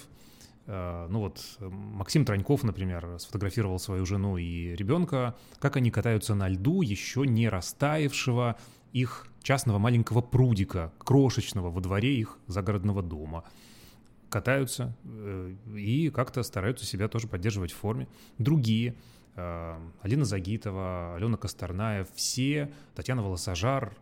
Э, 0.67 1.07
ну 1.09 1.19
вот 1.19 1.57
Максим 1.59 2.25
Траньков, 2.25 2.63
например, 2.63 3.17
сфотографировал 3.19 3.79
свою 3.79 4.05
жену 4.05 4.37
и 4.37 4.75
ребенка, 4.75 5.35
как 5.59 5.77
они 5.77 5.91
катаются 5.91 6.35
на 6.35 6.49
льду, 6.49 6.81
еще 6.81 7.25
не 7.25 7.49
растаявшего 7.49 8.57
их 8.93 9.27
частного 9.41 9.79
маленького 9.79 10.21
прудика, 10.21 10.91
крошечного 10.99 11.71
во 11.71 11.81
дворе 11.81 12.15
их 12.15 12.37
загородного 12.47 13.01
дома. 13.01 13.43
Катаются 14.29 14.95
э, 15.03 15.55
и 15.75 16.09
как-то 16.09 16.43
стараются 16.43 16.85
себя 16.85 17.07
тоже 17.07 17.27
поддерживать 17.27 17.71
в 17.71 17.77
форме. 17.77 18.07
Другие, 18.37 18.95
э, 19.35 19.79
Алина 20.01 20.25
Загитова, 20.25 21.15
Алена 21.15 21.37
Косторнаев, 21.37 22.07
все, 22.13 22.71
Татьяна 22.95 23.23
Волосожар, 23.23 23.93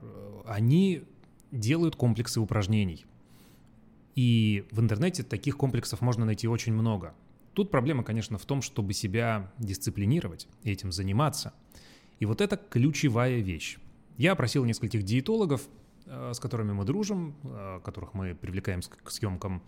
они 0.45 1.03
делают 1.51 1.95
комплексы 1.95 2.39
упражнений. 2.39 3.05
И 4.15 4.65
в 4.71 4.79
интернете 4.79 5.23
таких 5.23 5.57
комплексов 5.57 6.01
можно 6.01 6.25
найти 6.25 6.47
очень 6.47 6.73
много. 6.73 7.13
Тут 7.53 7.71
проблема, 7.71 8.03
конечно, 8.03 8.37
в 8.37 8.45
том, 8.45 8.61
чтобы 8.61 8.93
себя 8.93 9.51
дисциплинировать 9.57 10.47
и 10.63 10.71
этим 10.71 10.91
заниматься. 10.91 11.53
И 12.19 12.25
вот 12.25 12.41
это 12.41 12.57
ключевая 12.57 13.39
вещь. 13.39 13.77
Я 14.17 14.33
опросил 14.33 14.65
нескольких 14.65 15.03
диетологов, 15.03 15.67
э, 16.05 16.33
с 16.33 16.39
которыми 16.39 16.73
мы 16.73 16.85
дружим, 16.85 17.35
э, 17.43 17.79
которых 17.83 18.13
мы 18.13 18.35
привлекаем 18.35 18.81
к 18.81 19.09
съемкам 19.09 19.63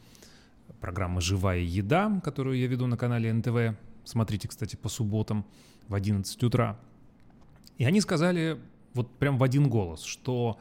программы 0.80 1.22
«Живая 1.22 1.60
еда», 1.60 2.22
которую 2.24 2.58
я 2.58 2.68
веду 2.68 2.88
на 2.88 2.98
канале 2.98 3.32
НТВ. 3.32 3.78
Смотрите, 4.04 4.48
кстати, 4.48 4.76
по 4.76 4.90
субботам 4.90 5.46
в 5.88 5.96
11 5.96 6.44
утра. 6.44 6.80
И 7.78 7.86
они 7.86 8.02
сказали 8.02 8.60
вот 8.94 9.10
прям 9.18 9.38
в 9.38 9.44
один 9.44 9.70
голос, 9.70 10.04
что 10.04 10.60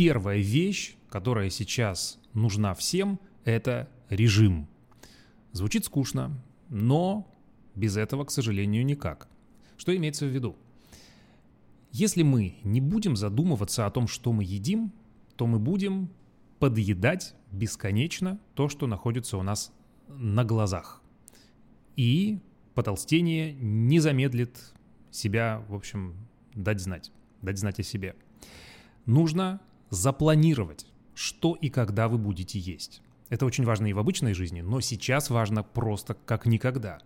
первая 0.00 0.38
вещь, 0.38 0.96
которая 1.10 1.50
сейчас 1.50 2.18
нужна 2.32 2.72
всем, 2.72 3.20
это 3.44 3.86
режим. 4.08 4.66
Звучит 5.52 5.84
скучно, 5.84 6.42
но 6.70 7.30
без 7.74 7.98
этого, 7.98 8.24
к 8.24 8.30
сожалению, 8.30 8.82
никак. 8.86 9.28
Что 9.76 9.94
имеется 9.94 10.24
в 10.24 10.30
виду? 10.30 10.56
Если 11.92 12.22
мы 12.22 12.56
не 12.64 12.80
будем 12.80 13.14
задумываться 13.14 13.84
о 13.84 13.90
том, 13.90 14.08
что 14.08 14.32
мы 14.32 14.42
едим, 14.42 14.90
то 15.36 15.46
мы 15.46 15.58
будем 15.58 16.08
подъедать 16.60 17.34
бесконечно 17.52 18.40
то, 18.54 18.70
что 18.70 18.86
находится 18.86 19.36
у 19.36 19.42
нас 19.42 19.70
на 20.08 20.44
глазах. 20.46 21.02
И 21.96 22.38
потолстение 22.74 23.52
не 23.52 24.00
замедлит 24.00 24.72
себя, 25.10 25.62
в 25.68 25.74
общем, 25.74 26.14
дать 26.54 26.80
знать, 26.80 27.12
дать 27.42 27.58
знать 27.58 27.80
о 27.80 27.82
себе. 27.82 28.16
Нужно 29.04 29.60
запланировать, 29.90 30.86
что 31.14 31.54
и 31.54 31.68
когда 31.68 32.08
вы 32.08 32.18
будете 32.18 32.58
есть. 32.58 33.02
Это 33.28 33.46
очень 33.46 33.64
важно 33.64 33.86
и 33.86 33.92
в 33.92 33.98
обычной 33.98 34.34
жизни, 34.34 34.60
но 34.60 34.80
сейчас 34.80 35.30
важно 35.30 35.62
просто 35.62 36.14
как 36.14 36.46
никогда. 36.46 36.98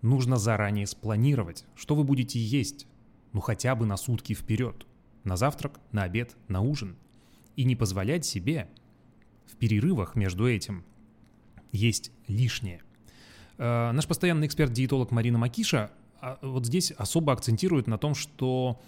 Нужно 0.00 0.36
заранее 0.36 0.86
спланировать, 0.86 1.64
что 1.76 1.94
вы 1.94 2.02
будете 2.04 2.40
есть, 2.40 2.86
ну 3.32 3.40
хотя 3.40 3.74
бы 3.74 3.86
на 3.86 3.96
сутки 3.96 4.34
вперед. 4.34 4.86
На 5.24 5.36
завтрак, 5.36 5.78
на 5.92 6.02
обед, 6.02 6.36
на 6.48 6.60
ужин. 6.62 6.96
И 7.54 7.64
не 7.64 7.76
позволять 7.76 8.24
себе 8.24 8.68
в 9.46 9.56
перерывах 9.56 10.16
между 10.16 10.48
этим 10.48 10.84
есть 11.70 12.10
лишнее. 12.26 12.82
Э, 13.58 13.92
наш 13.92 14.06
постоянный 14.06 14.46
эксперт-диетолог 14.46 15.10
Марина 15.12 15.38
Макиша 15.38 15.90
а, 16.20 16.38
вот 16.42 16.66
здесь 16.66 16.92
особо 16.92 17.32
акцентирует 17.32 17.86
на 17.86 17.98
том, 17.98 18.14
что 18.14 18.80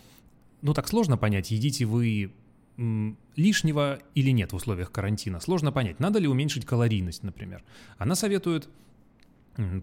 ну 0.63 0.73
так 0.73 0.89
сложно 0.89 1.17
понять, 1.17 1.51
едите 1.51 1.85
вы 1.85 2.33
лишнего 3.37 4.01
или 4.15 4.31
нет 4.31 4.53
в 4.53 4.57
условиях 4.57 4.91
карантина. 4.91 5.41
Сложно 5.41 5.73
понять, 5.73 6.01
надо 6.01 6.19
ли 6.19 6.27
уменьшить 6.27 6.65
калорийность, 6.67 7.23
например. 7.23 7.63
Она 7.99 8.15
советует 8.15 8.69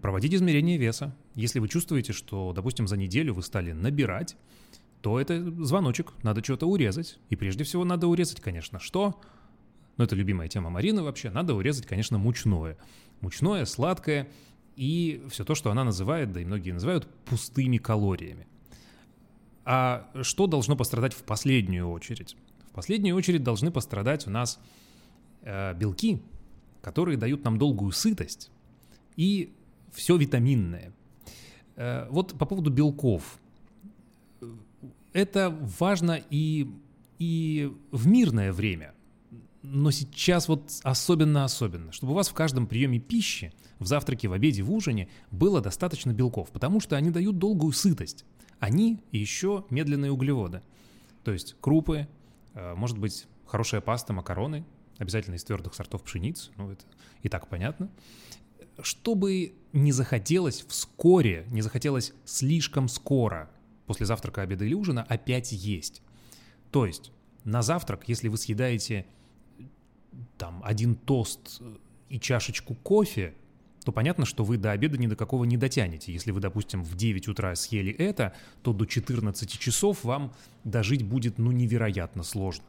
проводить 0.02 0.34
измерение 0.34 0.76
веса. 0.76 1.16
Если 1.34 1.58
вы 1.58 1.68
чувствуете, 1.68 2.12
что, 2.12 2.52
допустим, 2.52 2.86
за 2.86 2.96
неделю 2.96 3.34
вы 3.34 3.42
стали 3.42 3.72
набирать, 3.72 4.36
то 5.00 5.18
это 5.18 5.42
звоночек, 5.64 6.12
надо 6.22 6.44
что-то 6.44 6.66
урезать. 6.66 7.18
И 7.30 7.36
прежде 7.36 7.64
всего 7.64 7.84
надо 7.84 8.06
урезать, 8.06 8.40
конечно, 8.40 8.78
что? 8.78 9.20
Ну, 9.96 10.04
это 10.04 10.14
любимая 10.14 10.48
тема 10.48 10.70
Марины 10.70 11.02
вообще. 11.02 11.30
Надо 11.30 11.54
урезать, 11.54 11.86
конечно, 11.86 12.18
мучное. 12.18 12.76
Мучное, 13.20 13.64
сладкое 13.64 14.28
и 14.76 15.22
все 15.30 15.44
то, 15.44 15.54
что 15.54 15.70
она 15.70 15.84
называет, 15.84 16.32
да 16.32 16.40
и 16.40 16.44
многие 16.44 16.72
называют, 16.72 17.06
пустыми 17.24 17.78
калориями. 17.78 18.46
А 19.64 20.10
что 20.22 20.46
должно 20.46 20.76
пострадать 20.76 21.14
в 21.14 21.22
последнюю 21.22 21.88
очередь? 21.90 22.36
В 22.72 22.74
последнюю 22.74 23.14
очередь 23.16 23.42
должны 23.42 23.70
пострадать 23.70 24.26
у 24.26 24.30
нас 24.30 24.58
э, 25.42 25.74
белки, 25.74 26.22
которые 26.80 27.18
дают 27.18 27.44
нам 27.44 27.58
долгую 27.58 27.92
сытость 27.92 28.50
и 29.14 29.52
все 29.92 30.16
витаминное. 30.16 30.94
Э, 31.76 32.08
вот 32.08 32.38
по 32.38 32.46
поводу 32.46 32.70
белков. 32.70 33.38
Это 35.12 35.50
важно 35.78 36.18
и, 36.30 36.66
и 37.18 37.70
в 37.90 38.06
мирное 38.06 38.54
время. 38.54 38.94
Но 39.60 39.90
сейчас 39.90 40.48
вот 40.48 40.72
особенно-особенно, 40.82 41.92
чтобы 41.92 42.14
у 42.14 42.16
вас 42.16 42.30
в 42.30 42.34
каждом 42.34 42.66
приеме 42.66 42.98
пищи, 42.98 43.52
в 43.80 43.86
завтраке, 43.86 44.28
в 44.28 44.32
обеде, 44.32 44.62
в 44.62 44.72
ужине 44.72 45.10
было 45.30 45.60
достаточно 45.60 46.12
белков, 46.14 46.50
потому 46.50 46.80
что 46.80 46.96
они 46.96 47.10
дают 47.10 47.36
долгую 47.36 47.72
сытость. 47.72 48.24
Они 48.60 49.02
и 49.10 49.18
еще 49.18 49.66
медленные 49.68 50.10
углеводы. 50.10 50.62
То 51.22 51.32
есть 51.32 51.54
крупы, 51.60 52.08
может 52.54 52.98
быть, 52.98 53.26
хорошая 53.46 53.80
паста, 53.80 54.12
макароны, 54.12 54.64
обязательно 54.98 55.36
из 55.36 55.44
твердых 55.44 55.74
сортов 55.74 56.02
пшеницы, 56.02 56.52
ну 56.56 56.70
это 56.70 56.84
и 57.22 57.28
так 57.28 57.48
понятно 57.48 57.90
чтобы 58.80 59.54
не 59.72 59.92
захотелось 59.92 60.64
вскоре, 60.66 61.46
не 61.50 61.62
захотелось 61.62 62.12
слишком 62.24 62.88
скоро 62.88 63.50
после 63.86 64.06
завтрака, 64.06 64.42
обеда 64.42 64.64
или 64.64 64.74
ужина 64.74 65.02
опять 65.02 65.52
есть. 65.52 66.02
То 66.70 66.86
есть 66.86 67.12
на 67.44 67.62
завтрак, 67.62 68.08
если 68.08 68.28
вы 68.28 68.38
съедаете 68.38 69.06
там 70.38 70.62
один 70.64 70.94
тост 70.94 71.60
и 72.08 72.18
чашечку 72.18 72.74
кофе, 72.74 73.34
то 73.84 73.92
понятно, 73.92 74.24
что 74.24 74.44
вы 74.44 74.56
до 74.56 74.70
обеда 74.70 74.98
ни 74.98 75.06
до 75.06 75.16
какого 75.16 75.44
не 75.44 75.56
дотянете. 75.56 76.12
Если 76.12 76.30
вы, 76.30 76.40
допустим, 76.40 76.82
в 76.82 76.96
9 76.96 77.28
утра 77.28 77.54
съели 77.54 77.92
это, 77.92 78.34
то 78.62 78.72
до 78.72 78.86
14 78.86 79.58
часов 79.58 80.04
вам 80.04 80.32
дожить 80.64 81.02
будет 81.02 81.38
ну 81.38 81.50
невероятно 81.50 82.22
сложно. 82.22 82.64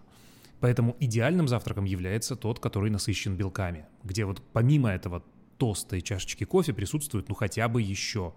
Поэтому 0.60 0.96
идеальным 1.00 1.48
завтраком 1.48 1.84
является 1.84 2.36
тот, 2.36 2.60
который 2.60 2.90
насыщен 2.90 3.36
белками, 3.36 3.86
где 4.04 4.26
вот 4.26 4.42
помимо 4.54 4.90
этого 4.90 5.24
толстой 5.58 6.02
чашечки 6.02 6.46
кофе 6.46 6.74
присутствует 6.74 7.30
ну 7.30 7.36
хотя 7.36 7.68
бы 7.68 7.82
еще 7.82 8.34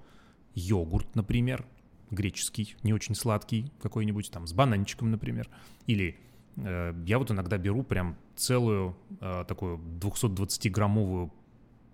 йогурт, 0.55 1.15
например, 1.15 1.65
греческий, 2.11 2.77
не 2.83 2.93
очень 2.93 3.15
сладкий 3.15 3.71
какой-нибудь, 3.81 4.31
там 4.31 4.47
с 4.47 4.53
бананчиком, 4.53 5.11
например. 5.11 5.49
Или 5.87 6.19
э, 6.57 6.95
я 7.07 7.19
вот 7.19 7.31
иногда 7.31 7.59
беру 7.59 7.83
прям 7.83 8.17
целую 8.35 8.97
э, 9.21 9.45
такую 9.47 9.79
220-граммовую 10.01 11.31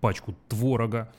пачку 0.03 0.37
творога, 0.49 1.13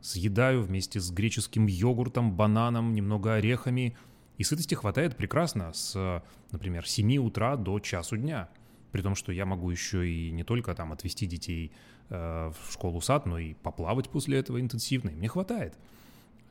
съедаю 0.00 0.62
вместе 0.62 1.00
с 1.00 1.10
греческим 1.12 1.68
йогуртом, 1.68 2.32
бананом, 2.32 2.92
немного 2.92 3.34
орехами, 3.34 3.96
И 4.36 4.44
сытости 4.44 4.74
хватает 4.74 5.16
прекрасно 5.16 5.72
с, 5.72 6.22
например, 6.50 6.86
7 6.86 7.16
утра 7.18 7.56
до 7.56 7.80
часу 7.80 8.18
дня. 8.18 8.48
При 8.92 9.00
том, 9.00 9.14
что 9.14 9.32
я 9.32 9.46
могу 9.46 9.70
еще 9.70 10.06
и 10.06 10.30
не 10.30 10.44
только 10.44 10.74
там 10.74 10.92
отвезти 10.92 11.26
детей 11.26 11.72
э, 12.10 12.50
в 12.50 12.72
школу-сад, 12.72 13.26
но 13.26 13.38
и 13.38 13.54
поплавать 13.54 14.10
после 14.10 14.38
этого 14.38 14.60
интенсивно. 14.60 15.10
И 15.10 15.14
мне 15.14 15.28
хватает. 15.28 15.74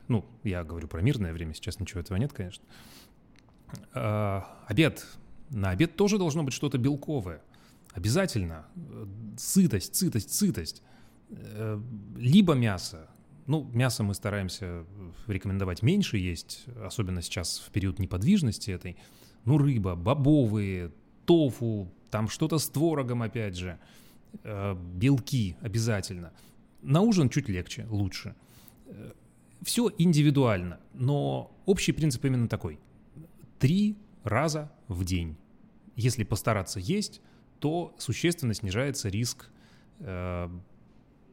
Ну, 0.08 0.24
я 0.44 0.64
говорю 0.64 0.88
про 0.88 1.00
мирное 1.00 1.32
время, 1.32 1.54
сейчас 1.54 1.78
ничего 1.78 2.00
этого 2.00 2.18
нет, 2.18 2.32
конечно. 2.32 2.64
Э, 3.94 4.42
обед. 4.66 5.06
На 5.50 5.70
обед 5.70 5.94
тоже 5.94 6.18
должно 6.18 6.42
быть 6.42 6.54
что-то 6.54 6.78
белковое. 6.78 7.40
Обязательно. 7.92 8.66
Сытость, 9.36 9.94
сытость, 9.94 10.32
сытость. 10.34 10.82
Э, 11.28 11.80
либо 12.16 12.54
мясо, 12.54 13.08
ну, 13.46 13.64
мясо 13.72 14.02
мы 14.02 14.14
стараемся 14.14 14.84
рекомендовать 15.26 15.82
меньше 15.82 16.18
есть, 16.18 16.66
особенно 16.84 17.22
сейчас 17.22 17.58
в 17.58 17.70
период 17.70 17.98
неподвижности 17.98 18.70
этой. 18.70 18.96
Ну, 19.44 19.58
рыба, 19.58 19.94
бобовые, 19.94 20.92
тофу, 21.24 21.92
там 22.10 22.28
что-то 22.28 22.58
с 22.58 22.68
творогом, 22.68 23.22
опять 23.22 23.56
же, 23.56 23.78
э, 24.42 24.76
белки 24.94 25.56
обязательно. 25.60 26.32
На 26.82 27.00
ужин 27.00 27.28
чуть 27.28 27.48
легче, 27.48 27.86
лучше. 27.90 28.34
Э, 28.86 29.12
Все 29.62 29.90
индивидуально, 29.98 30.78
но 30.94 31.52
общий 31.66 31.92
принцип 31.92 32.24
именно 32.24 32.48
такой. 32.48 32.78
Три 33.58 33.96
раза 34.22 34.72
в 34.88 35.04
день. 35.04 35.36
Если 35.96 36.24
постараться 36.24 36.78
есть, 36.78 37.20
то 37.58 37.94
существенно 37.98 38.54
снижается 38.54 39.08
риск 39.08 39.50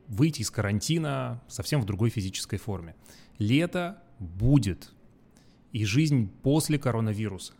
выйти 0.07 0.41
из 0.41 0.51
карантина 0.51 1.41
совсем 1.47 1.81
в 1.81 1.85
другой 1.85 2.09
физической 2.09 2.57
форме. 2.57 2.95
Лето 3.37 4.01
будет. 4.19 4.91
И 5.71 5.85
жизнь 5.85 6.31
после 6.43 6.77
коронавируса, 6.77 7.53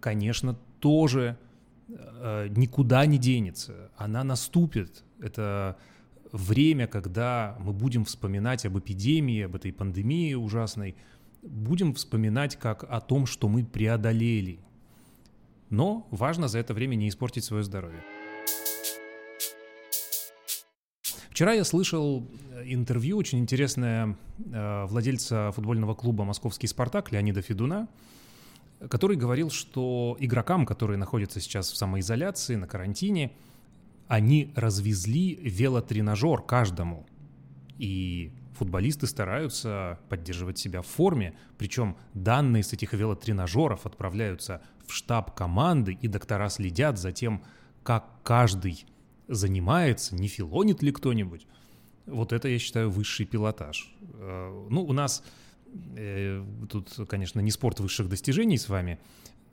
конечно, 0.00 0.54
тоже 0.80 1.38
э, 1.88 2.48
никуда 2.50 3.06
не 3.06 3.18
денется. 3.18 3.90
Она 3.96 4.24
наступит. 4.24 5.04
Это 5.20 5.76
время, 6.32 6.86
когда 6.86 7.56
мы 7.60 7.72
будем 7.72 8.04
вспоминать 8.04 8.66
об 8.66 8.78
эпидемии, 8.78 9.42
об 9.42 9.56
этой 9.56 9.72
пандемии 9.72 10.34
ужасной, 10.34 10.96
будем 11.42 11.94
вспоминать 11.94 12.56
как 12.56 12.84
о 12.84 13.00
том, 13.00 13.26
что 13.26 13.48
мы 13.48 13.64
преодолели. 13.64 14.60
Но 15.70 16.08
важно 16.10 16.48
за 16.48 16.58
это 16.58 16.74
время 16.74 16.96
не 16.96 17.08
испортить 17.08 17.44
свое 17.44 17.62
здоровье. 17.62 18.02
Вчера 21.40 21.54
я 21.54 21.64
слышал 21.64 22.28
э, 22.52 22.64
интервью 22.66 23.16
очень 23.16 23.38
интересное 23.38 24.14
э, 24.52 24.84
владельца 24.84 25.50
футбольного 25.52 25.94
клуба 25.94 26.24
«Московский 26.24 26.66
Спартак» 26.66 27.12
Леонида 27.12 27.40
Федуна, 27.40 27.88
который 28.90 29.16
говорил, 29.16 29.48
что 29.48 30.18
игрокам, 30.20 30.66
которые 30.66 30.98
находятся 30.98 31.40
сейчас 31.40 31.70
в 31.70 31.78
самоизоляции, 31.78 32.56
на 32.56 32.66
карантине, 32.66 33.32
они 34.06 34.52
развезли 34.54 35.34
велотренажер 35.36 36.42
каждому. 36.42 37.06
И 37.78 38.34
футболисты 38.58 39.06
стараются 39.06 39.98
поддерживать 40.10 40.58
себя 40.58 40.82
в 40.82 40.86
форме, 40.86 41.32
причем 41.56 41.96
данные 42.12 42.62
с 42.62 42.74
этих 42.74 42.92
велотренажеров 42.92 43.86
отправляются 43.86 44.60
в 44.86 44.92
штаб 44.92 45.34
команды, 45.34 45.96
и 46.02 46.06
доктора 46.06 46.50
следят 46.50 46.98
за 46.98 47.12
тем, 47.12 47.42
как 47.82 48.04
каждый 48.24 48.84
занимается, 49.30 50.16
не 50.16 50.28
филонит 50.28 50.82
ли 50.82 50.92
кто-нибудь. 50.92 51.46
Вот 52.06 52.32
это, 52.32 52.48
я 52.48 52.58
считаю, 52.58 52.90
высший 52.90 53.26
пилотаж. 53.26 53.94
Э, 54.14 54.66
ну, 54.68 54.82
у 54.82 54.92
нас 54.92 55.22
э, 55.96 56.44
тут, 56.68 56.90
конечно, 57.08 57.40
не 57.40 57.50
спорт 57.50 57.80
высших 57.80 58.08
достижений 58.08 58.58
с 58.58 58.68
вами, 58.68 58.98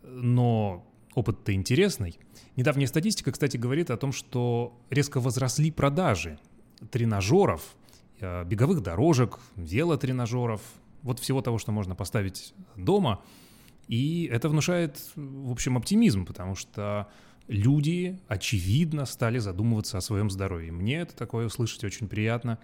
но 0.04 0.86
опыт-то 1.14 1.54
интересный. 1.54 2.20
Недавняя 2.56 2.88
статистика, 2.88 3.32
кстати, 3.32 3.58
говорит 3.58 3.92
о 3.92 3.98
том, 3.98 4.12
что 4.12 4.80
резко 4.90 5.20
возросли 5.20 5.72
продажи 5.72 6.40
тренажеров, 6.92 7.76
э, 8.20 8.44
беговых 8.46 8.82
дорожек, 8.82 9.40
велотренажеров, 9.56 10.62
вот 11.04 11.20
всего 11.20 11.42
того, 11.42 11.60
что 11.60 11.72
можно 11.72 11.96
поставить 11.96 12.54
дома. 12.76 13.22
И 13.88 14.26
это 14.32 14.50
внушает, 14.50 15.00
в 15.16 15.52
общем, 15.52 15.78
оптимизм, 15.78 16.26
потому 16.26 16.56
что 16.56 17.08
люди, 17.48 18.20
очевидно, 18.28 19.06
стали 19.06 19.40
задумываться 19.40 19.98
о 19.98 20.02
своем 20.02 20.30
здоровье. 20.30 20.72
Мне 20.72 21.00
это 21.00 21.16
такое 21.16 21.48
услышать 21.48 21.84
очень 21.84 22.08
приятно. 22.08 22.60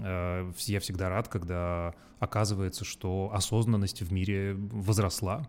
Э, 0.00 0.50
я 0.58 0.80
всегда 0.80 1.08
рад, 1.08 1.28
когда 1.28 1.94
оказывается, 2.18 2.84
что 2.84 3.30
осознанность 3.32 4.02
в 4.02 4.12
мире 4.12 4.54
возросла. 4.56 5.48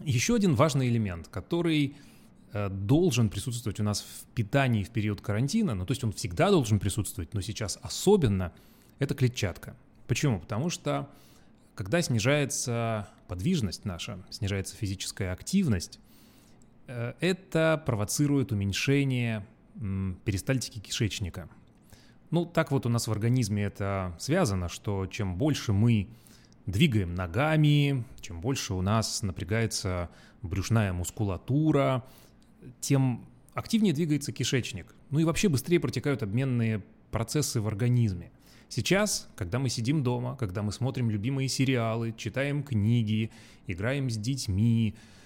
Еще 0.00 0.34
один 0.34 0.54
важный 0.54 0.88
элемент, 0.88 1.28
который 1.28 1.96
э, 2.52 2.68
должен 2.68 3.30
присутствовать 3.30 3.80
у 3.80 3.82
нас 3.82 4.02
в 4.02 4.26
питании 4.34 4.84
в 4.84 4.90
период 4.90 5.20
карантина, 5.20 5.74
ну 5.74 5.86
то 5.86 5.92
есть 5.92 6.04
он 6.04 6.12
всегда 6.12 6.50
должен 6.50 6.78
присутствовать, 6.78 7.34
но 7.34 7.40
сейчас 7.40 7.78
особенно, 7.82 8.52
это 8.98 9.14
клетчатка. 9.14 9.76
Почему? 10.06 10.40
Потому 10.40 10.70
что 10.70 11.08
когда 11.74 12.02
снижается 12.02 13.08
подвижность 13.28 13.84
наша, 13.84 14.18
снижается 14.30 14.76
физическая 14.76 15.32
активность, 15.32 15.98
это 17.20 17.82
провоцирует 17.86 18.52
уменьшение 18.52 19.46
перистальтики 20.24 20.78
кишечника. 20.78 21.48
Ну, 22.30 22.44
так 22.46 22.70
вот 22.70 22.86
у 22.86 22.88
нас 22.88 23.08
в 23.08 23.12
организме 23.12 23.64
это 23.64 24.16
связано, 24.18 24.68
что 24.68 25.06
чем 25.06 25.36
больше 25.36 25.72
мы 25.72 26.08
двигаем 26.66 27.14
ногами, 27.14 28.04
чем 28.20 28.40
больше 28.40 28.74
у 28.74 28.82
нас 28.82 29.22
напрягается 29.22 30.10
брюшная 30.42 30.92
мускулатура, 30.92 32.04
тем 32.80 33.26
активнее 33.54 33.92
двигается 33.92 34.32
кишечник. 34.32 34.94
Ну 35.10 35.18
и 35.18 35.24
вообще 35.24 35.48
быстрее 35.48 35.80
протекают 35.80 36.22
обменные 36.22 36.84
процессы 37.10 37.60
в 37.60 37.66
организме. 37.66 38.30
Сейчас, 38.68 39.28
когда 39.34 39.58
мы 39.58 39.68
сидим 39.68 40.04
дома, 40.04 40.36
когда 40.36 40.62
мы 40.62 40.70
смотрим 40.70 41.10
любимые 41.10 41.48
сериалы, 41.48 42.14
читаем 42.16 42.62
книги, 42.62 43.32
играем 43.66 44.08
с 44.08 44.16
детьми, 44.16 44.94
Э, 44.94 45.19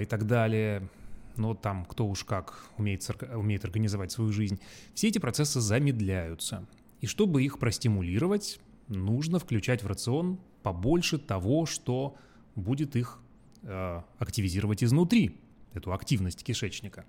и 0.00 0.04
так 0.04 0.26
далее, 0.26 0.88
но 1.36 1.54
там 1.54 1.84
кто 1.84 2.06
уж 2.06 2.24
как 2.24 2.64
умеет, 2.78 3.08
умеет 3.34 3.64
организовать 3.64 4.12
свою 4.12 4.32
жизнь, 4.32 4.60
все 4.94 5.08
эти 5.08 5.18
процессы 5.18 5.60
замедляются. 5.60 6.66
И 7.00 7.06
чтобы 7.06 7.42
их 7.42 7.58
простимулировать, 7.58 8.60
нужно 8.88 9.38
включать 9.38 9.82
в 9.82 9.86
рацион 9.86 10.38
побольше 10.62 11.18
того, 11.18 11.66
что 11.66 12.16
будет 12.54 12.96
их 12.96 13.20
э, 13.62 14.02
активизировать 14.18 14.82
изнутри, 14.82 15.36
эту 15.74 15.92
активность 15.92 16.44
кишечника. 16.44 17.04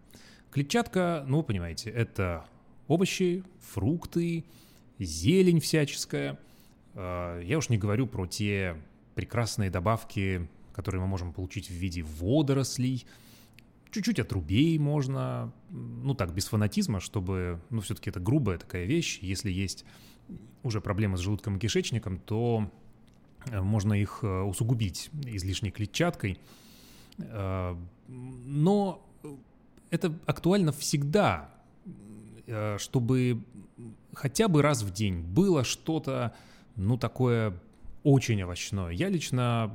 Клетчатка, 0.52 1.24
ну, 1.28 1.44
понимаете, 1.44 1.90
это 1.90 2.46
овощи, 2.88 3.44
фрукты, 3.60 4.46
зелень 5.00 5.60
всяческая. 5.60 6.40
Э, 6.94 7.42
я 7.44 7.58
уж 7.58 7.70
не 7.70 7.78
говорю 7.78 8.08
про 8.08 8.26
те 8.26 8.76
прекрасные 9.14 9.70
добавки 9.70 10.48
которые 10.76 11.00
мы 11.00 11.08
можем 11.08 11.32
получить 11.32 11.70
в 11.70 11.74
виде 11.74 12.04
водорослей, 12.04 13.06
чуть-чуть 13.92 14.20
отрубей 14.20 14.78
можно, 14.78 15.54
ну 15.70 16.14
так, 16.16 16.34
без 16.34 16.48
фанатизма, 16.48 17.00
чтобы, 17.00 17.62
ну 17.70 17.80
все-таки 17.80 18.10
это 18.10 18.20
грубая 18.20 18.58
такая 18.58 18.84
вещь, 18.84 19.20
если 19.22 19.50
есть 19.50 19.86
уже 20.64 20.82
проблемы 20.82 21.18
с 21.18 21.22
желудком 21.22 21.56
и 21.56 21.60
кишечником, 21.60 22.20
то 22.20 22.70
э, 23.46 23.62
можно 23.62 23.94
их 23.94 24.20
э, 24.22 24.42
усугубить 24.42 25.10
излишней 25.24 25.72
клетчаткой. 25.72 26.40
Э, 27.20 27.78
но 28.08 29.08
это 29.92 30.14
актуально 30.26 30.74
всегда, 30.74 31.52
чтобы 32.78 33.42
хотя 34.14 34.48
бы 34.48 34.62
раз 34.62 34.84
в 34.84 34.92
день 34.92 35.22
было 35.22 35.64
что-то, 35.64 36.36
ну, 36.76 36.98
такое 36.98 37.60
очень 38.06 38.44
овощное. 38.44 38.92
Я 38.92 39.10
лично 39.10 39.74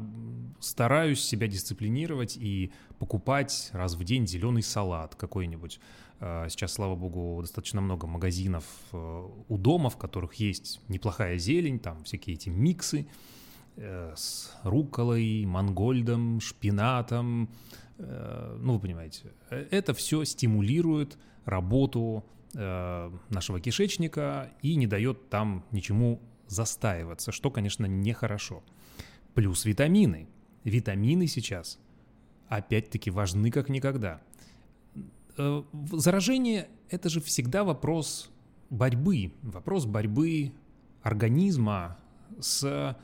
стараюсь 0.60 1.20
себя 1.20 1.48
дисциплинировать 1.48 2.36
и 2.36 2.72
покупать 3.00 3.70
раз 3.72 3.96
в 3.96 4.04
день 4.04 4.26
зеленый 4.26 4.62
салат 4.62 5.16
какой-нибудь. 5.16 5.80
А, 6.20 6.48
сейчас, 6.48 6.74
слава 6.74 6.94
богу, 6.94 7.40
достаточно 7.42 7.80
много 7.80 8.06
магазинов 8.06 8.64
э, 8.92 9.28
у 9.48 9.58
дома, 9.58 9.90
в 9.90 9.96
которых 9.96 10.34
есть 10.34 10.80
неплохая 10.86 11.38
зелень, 11.38 11.80
там 11.80 12.04
всякие 12.04 12.34
эти 12.34 12.50
миксы 12.50 13.08
э, 13.76 14.12
с 14.14 14.56
руколой, 14.62 15.44
мангольдом, 15.44 16.40
шпинатом. 16.40 17.50
Э, 17.98 18.56
ну, 18.60 18.74
вы 18.74 18.78
понимаете, 18.78 19.32
это 19.50 19.92
все 19.92 20.24
стимулирует 20.24 21.18
работу 21.44 22.24
нашего 22.52 23.60
кишечника 23.60 24.50
и 24.60 24.74
не 24.74 24.88
дает 24.88 25.30
там 25.30 25.64
ничему 25.70 26.20
застаиваться, 26.50 27.32
что, 27.32 27.50
конечно, 27.50 27.86
нехорошо. 27.86 28.62
Плюс 29.34 29.64
витамины. 29.64 30.28
Витамины 30.64 31.26
сейчас 31.26 31.78
опять-таки 32.48 33.10
важны 33.10 33.50
как 33.50 33.68
никогда. 33.68 34.20
Э, 35.38 35.62
заражение– 35.92 36.68
это 36.90 37.08
же 37.08 37.20
всегда 37.20 37.64
вопрос 37.64 38.30
борьбы, 38.68 39.32
вопрос 39.42 39.86
борьбы 39.86 40.52
организма 41.02 41.96
с 42.40 42.96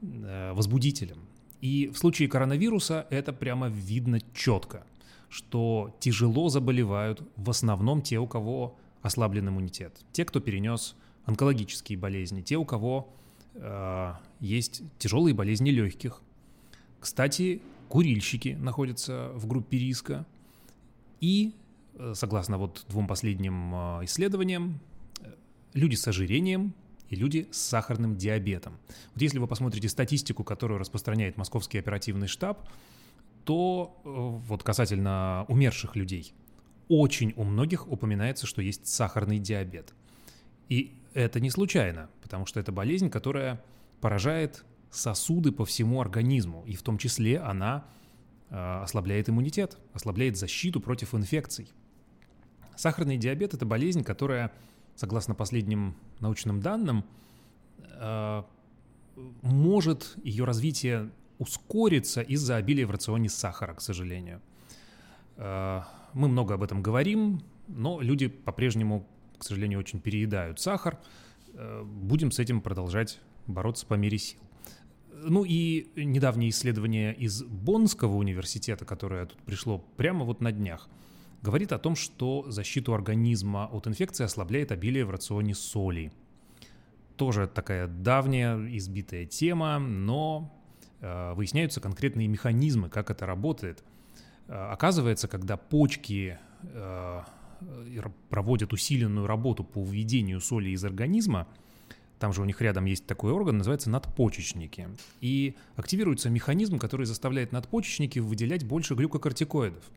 э, 0.00 0.52
возбудителем. 0.52 1.18
И 1.60 1.88
в 1.88 1.98
случае 1.98 2.28
коронавируса 2.28 3.06
это 3.10 3.32
прямо 3.32 3.68
видно 3.68 4.20
четко, 4.32 4.84
что 5.28 5.96
тяжело 6.00 6.48
заболевают 6.48 7.22
в 7.36 7.50
основном 7.50 8.02
те, 8.02 8.18
у 8.18 8.26
кого 8.26 8.76
ослаблен 9.02 9.48
иммунитет, 9.48 10.00
те, 10.12 10.24
кто 10.24 10.40
перенес 10.40 10.96
онкологические 11.24 11.98
болезни, 11.98 12.42
те, 12.42 12.56
у 12.56 12.64
кого 12.64 13.12
э, 13.54 14.14
есть 14.40 14.82
тяжелые 14.98 15.34
болезни 15.34 15.70
легких. 15.70 16.22
Кстати, 17.00 17.62
курильщики 17.88 18.56
находятся 18.58 19.32
в 19.34 19.46
группе 19.46 19.78
риска. 19.78 20.26
И, 21.20 21.54
э, 21.94 22.14
согласно 22.16 22.56
вот 22.56 22.86
двум 22.88 23.06
последним 23.06 23.74
э, 23.74 24.04
исследованиям, 24.04 24.80
э, 25.20 25.32
люди 25.74 25.94
с 25.94 26.08
ожирением 26.08 26.74
и 27.10 27.16
люди 27.16 27.48
с 27.50 27.58
сахарным 27.58 28.16
диабетом. 28.16 28.78
Вот 29.12 29.20
если 29.20 29.38
вы 29.38 29.46
посмотрите 29.46 29.88
статистику, 29.88 30.42
которую 30.42 30.78
распространяет 30.78 31.36
Московский 31.36 31.78
оперативный 31.78 32.28
штаб, 32.28 32.66
то 33.44 34.00
вот 34.04 34.62
касательно 34.62 35.44
умерших 35.48 35.96
людей, 35.96 36.32
очень 36.88 37.34
у 37.36 37.44
многих 37.44 37.88
упоминается, 37.88 38.46
что 38.46 38.62
есть 38.62 38.86
сахарный 38.86 39.38
диабет. 39.38 39.92
И 40.68 40.94
это 41.14 41.40
не 41.40 41.50
случайно, 41.50 42.08
потому 42.22 42.46
что 42.46 42.60
это 42.60 42.72
болезнь, 42.72 43.10
которая 43.10 43.62
поражает 44.00 44.64
сосуды 44.90 45.52
по 45.52 45.64
всему 45.64 46.00
организму, 46.00 46.64
и 46.66 46.74
в 46.74 46.82
том 46.82 46.98
числе 46.98 47.38
она 47.38 47.84
э, 48.50 48.82
ослабляет 48.82 49.28
иммунитет, 49.28 49.78
ослабляет 49.92 50.36
защиту 50.36 50.80
против 50.80 51.14
инфекций. 51.14 51.72
Сахарный 52.76 53.16
диабет– 53.16 53.54
это 53.54 53.64
болезнь, 53.64 54.02
которая 54.04 54.52
согласно 54.94 55.34
последним 55.34 55.94
научным 56.20 56.60
данным, 56.60 57.04
э, 57.80 58.42
может 59.42 60.16
ее 60.24 60.44
развитие 60.44 61.10
ускориться 61.38 62.20
из-за 62.20 62.56
обилия 62.56 62.86
в 62.86 62.90
рационе 62.90 63.28
сахара, 63.28 63.74
к 63.74 63.80
сожалению. 63.80 64.40
Э, 65.36 65.82
мы 66.12 66.28
много 66.28 66.54
об 66.54 66.62
этом 66.62 66.82
говорим, 66.82 67.42
но 67.68 68.00
люди 68.00 68.28
по-прежнему, 68.28 69.06
к 69.42 69.44
сожалению, 69.44 69.78
очень 69.78 70.00
переедают 70.00 70.60
сахар. 70.60 70.98
Э, 71.54 71.82
будем 71.84 72.30
с 72.30 72.38
этим 72.38 72.60
продолжать 72.60 73.20
бороться 73.46 73.86
по 73.86 73.94
мере 73.94 74.18
сил. 74.18 74.40
Ну 75.24 75.44
и 75.44 75.88
недавнее 75.94 76.50
исследование 76.50 77.14
из 77.14 77.42
Боннского 77.44 78.16
университета, 78.16 78.84
которое 78.84 79.26
тут 79.26 79.38
пришло 79.42 79.78
прямо 79.96 80.24
вот 80.24 80.40
на 80.40 80.50
днях– 80.50 80.88
говорит 81.42 81.72
о 81.72 81.78
том, 81.78 81.96
что 81.96 82.44
защиту 82.48 82.94
организма 82.94 83.66
от 83.66 83.86
инфекции 83.86 84.24
ослабляет 84.24 84.72
обилие 84.72 85.04
в 85.04 85.10
рационе 85.10 85.54
соли. 85.54 86.12
Тоже 87.16 87.46
такая 87.46 87.88
давняя 87.88 88.56
избитая 88.76 89.26
тема, 89.26 89.78
но 89.78 90.50
э, 91.00 91.34
выясняются 91.34 91.80
конкретные 91.80 92.28
механизмы, 92.28 92.88
как 92.88 93.10
это 93.10 93.26
работает. 93.26 93.84
Э, 94.46 94.70
оказывается, 94.72 95.28
когда 95.28 95.56
почки 95.56 96.38
э, 96.62 97.20
проводят 98.28 98.72
усиленную 98.72 99.26
работу 99.26 99.64
по 99.64 99.82
выведению 99.82 100.40
соли 100.40 100.70
из 100.70 100.84
организма, 100.84 101.46
там 102.18 102.32
же 102.32 102.40
у 102.40 102.44
них 102.44 102.60
рядом 102.60 102.84
есть 102.84 103.06
такой 103.06 103.32
орган, 103.32 103.58
называется 103.58 103.90
надпочечники. 103.90 104.88
И 105.20 105.56
активируется 105.74 106.30
механизм, 106.30 106.78
который 106.78 107.04
заставляет 107.06 107.52
надпочечники 107.52 108.20
выделять 108.20 108.64
больше 108.64 108.94
глюкокортикоидов– 108.94 109.82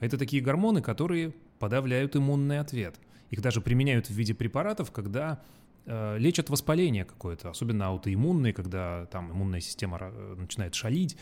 это 0.00 0.18
такие 0.18 0.42
гормоны, 0.42 0.82
которые 0.82 1.32
подавляют 1.58 2.16
иммунный 2.16 2.58
ответ. 2.60 2.98
Их 3.30 3.40
даже 3.40 3.60
применяют 3.60 4.06
в 4.06 4.10
виде 4.10 4.34
препаратов, 4.34 4.92
когда 4.92 5.42
э, 5.86 6.18
лечат 6.18 6.50
воспаление 6.50 7.04
какое-то, 7.04 7.50
особенно 7.50 7.86
аутоиммунные, 7.86 8.52
когда 8.52 9.06
там 9.06 9.32
иммунная 9.32 9.60
система 9.60 9.98
начинает 10.36 10.74
шалить. 10.74 11.16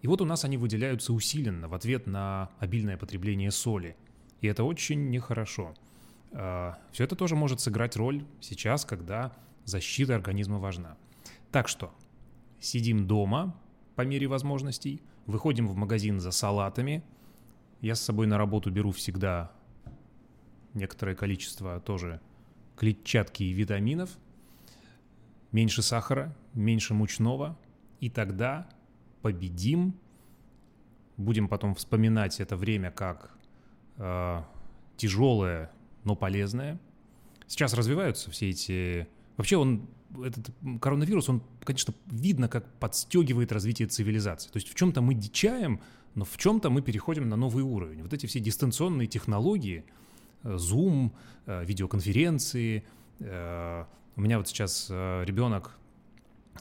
И 0.00 0.06
вот 0.06 0.20
у 0.20 0.24
нас 0.24 0.44
они 0.44 0.56
выделяются 0.56 1.12
усиленно 1.12 1.68
в 1.68 1.74
ответ 1.74 2.06
на 2.06 2.50
обильное 2.58 2.96
потребление 2.96 3.50
соли. 3.50 3.96
И 4.40 4.46
это 4.46 4.64
очень 4.64 5.10
нехорошо. 5.10 5.74
Э, 6.32 6.74
все 6.92 7.04
это 7.04 7.16
тоже 7.16 7.36
может 7.36 7.60
сыграть 7.60 7.96
роль 7.96 8.24
сейчас, 8.40 8.84
когда 8.84 9.32
защита 9.64 10.14
организма 10.14 10.58
важна. 10.58 10.96
Так 11.50 11.68
что 11.68 11.92
сидим 12.60 13.06
дома 13.06 13.54
по 13.94 14.02
мере 14.02 14.26
возможностей, 14.26 15.02
выходим 15.26 15.66
в 15.66 15.74
магазин 15.74 16.20
за 16.20 16.30
салатами– 16.30 17.02
я 17.80 17.94
с 17.94 18.00
собой 18.00 18.26
на 18.26 18.38
работу 18.38 18.70
беру 18.70 18.90
всегда 18.90 19.52
некоторое 20.74 21.14
количество 21.14 21.80
тоже 21.80 22.20
клетчатки 22.76 23.44
и 23.44 23.52
витаминов, 23.52 24.18
меньше 25.52 25.82
сахара, 25.82 26.36
меньше 26.54 26.94
мучного, 26.94 27.56
и 28.00 28.10
тогда 28.10 28.68
победим. 29.22 29.94
Будем 31.16 31.48
потом 31.48 31.74
вспоминать 31.74 32.40
это 32.40 32.56
время 32.56 32.90
как 32.90 33.36
тяжелое, 34.96 35.70
но 36.04 36.16
полезное. 36.16 36.78
Сейчас 37.46 37.74
развиваются 37.74 38.30
все 38.30 38.50
эти... 38.50 39.08
Вообще 39.36 39.56
он, 39.56 39.88
этот 40.22 40.50
коронавирус, 40.80 41.28
он, 41.28 41.42
конечно, 41.64 41.94
видно, 42.06 42.48
как 42.48 42.70
подстегивает 42.74 43.52
развитие 43.52 43.88
цивилизации. 43.88 44.50
То 44.50 44.56
есть 44.58 44.68
в 44.68 44.74
чем-то 44.74 45.00
мы 45.00 45.14
дичаем, 45.14 45.80
но 46.14 46.24
в 46.24 46.36
чем-то 46.36 46.70
мы 46.70 46.82
переходим 46.82 47.28
на 47.28 47.36
новый 47.36 47.62
уровень. 47.62 48.02
Вот 48.02 48.12
эти 48.12 48.26
все 48.26 48.40
дистанционные 48.40 49.06
технологии, 49.06 49.84
э, 50.42 50.56
Zoom, 50.56 51.12
э, 51.46 51.64
видеоконференции. 51.64 52.84
Э, 53.20 53.84
у 54.16 54.20
меня 54.20 54.38
вот 54.38 54.48
сейчас 54.48 54.90
ребенок, 54.90 55.78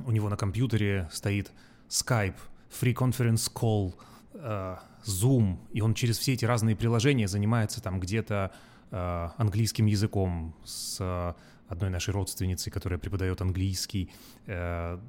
у 0.06 0.12
него 0.12 0.30
на 0.30 0.38
компьютере 0.38 1.10
стоит 1.12 1.52
Skype, 1.89 2.36
Free 2.69 2.93
Conference 2.93 3.52
Call, 3.52 3.95
Zoom, 4.38 5.58
и 5.71 5.82
он 5.82 5.93
через 5.93 6.17
все 6.17 6.34
эти 6.34 6.45
разные 6.45 6.76
приложения 6.76 7.28
занимается 7.28 7.82
там 7.82 8.00
где-то 8.00 8.52
английским 8.91 9.86
языком 9.86 10.56
с 10.63 11.36
одной 11.67 11.89
нашей 11.89 12.13
родственницей, 12.13 12.71
которая 12.71 12.97
преподает 13.00 13.41
английский. 13.41 14.10
Э, 14.45 15.00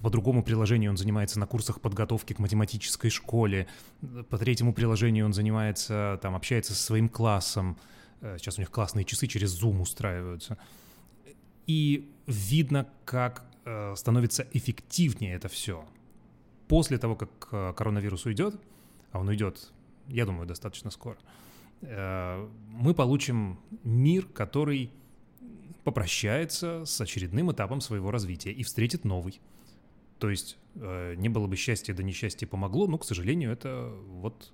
по 0.00 0.10
другому 0.10 0.42
приложению 0.42 0.90
он 0.90 0.96
занимается 0.96 1.38
на 1.40 1.46
курсах 1.46 1.80
подготовки 1.80 2.34
к 2.34 2.38
математической 2.38 3.08
школе. 3.08 3.66
По 4.28 4.38
третьему 4.38 4.74
приложению 4.74 5.26
он 5.26 5.32
занимается, 5.32 6.18
там, 6.22 6.34
общается 6.34 6.74
со 6.74 6.82
своим 6.82 7.08
классом. 7.08 7.78
Э, 8.20 8.36
сейчас 8.38 8.58
у 8.58 8.60
них 8.60 8.70
классные 8.70 9.04
часы 9.04 9.26
через 9.26 9.60
Zoom 9.60 9.80
устраиваются. 9.80 10.58
И 11.66 12.10
видно, 12.26 12.88
как 13.04 13.44
э, 13.64 13.94
становится 13.96 14.46
эффективнее 14.52 15.34
это 15.34 15.48
все. 15.48 15.84
После 16.68 16.98
того, 16.98 17.16
как 17.16 17.76
коронавирус 17.76 18.24
уйдет, 18.24 18.54
а 19.12 19.20
он 19.20 19.28
уйдет, 19.28 19.72
я 20.08 20.26
думаю, 20.26 20.46
достаточно 20.46 20.90
скоро, 20.90 21.16
мы 21.80 22.94
получим 22.94 23.58
мир, 23.84 24.26
который 24.26 24.90
попрощается 25.84 26.84
с 26.84 27.00
очередным 27.00 27.50
этапом 27.52 27.80
своего 27.80 28.10
развития 28.10 28.52
и 28.52 28.62
встретит 28.62 29.04
новый. 29.04 29.40
То 30.18 30.30
есть 30.30 30.56
э, 30.76 31.14
не 31.16 31.28
было 31.28 31.48
бы 31.48 31.56
счастья, 31.56 31.92
да 31.94 32.04
несчастье 32.04 32.46
помогло, 32.46 32.86
но, 32.86 32.98
к 32.98 33.04
сожалению, 33.04 33.50
это 33.50 33.92
вот 34.06 34.52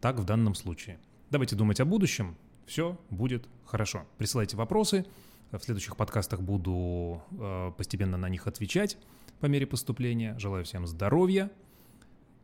так 0.00 0.18
в 0.18 0.24
данном 0.24 0.54
случае. 0.54 0.98
Давайте 1.30 1.56
думать 1.56 1.80
о 1.80 1.84
будущем, 1.84 2.36
все 2.64 2.98
будет 3.10 3.46
хорошо. 3.66 4.06
Присылайте 4.16 4.56
вопросы, 4.56 5.04
в 5.50 5.58
следующих 5.58 5.98
подкастах 5.98 6.40
буду 6.40 7.22
э, 7.32 7.72
постепенно 7.76 8.16
на 8.16 8.30
них 8.30 8.46
отвечать 8.46 8.96
по 9.40 9.46
мере 9.46 9.66
поступления. 9.66 10.38
Желаю 10.38 10.64
всем 10.64 10.86
здоровья. 10.86 11.50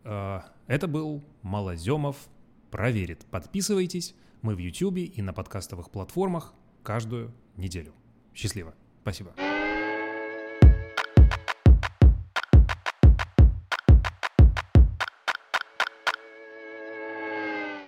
Э, 0.04 0.40
это 0.66 0.88
был 0.88 1.22
Малоземов 1.42 2.28
проверит. 2.70 3.24
Подписывайтесь, 3.30 4.14
мы 4.42 4.54
в 4.54 4.58
YouTube 4.58 4.98
и 4.98 5.22
на 5.22 5.32
подкастовых 5.32 5.90
платформах 5.90 6.54
каждую 6.82 7.32
неделю. 7.56 7.92
Счастливо. 8.34 8.74
Спасибо. 9.02 9.32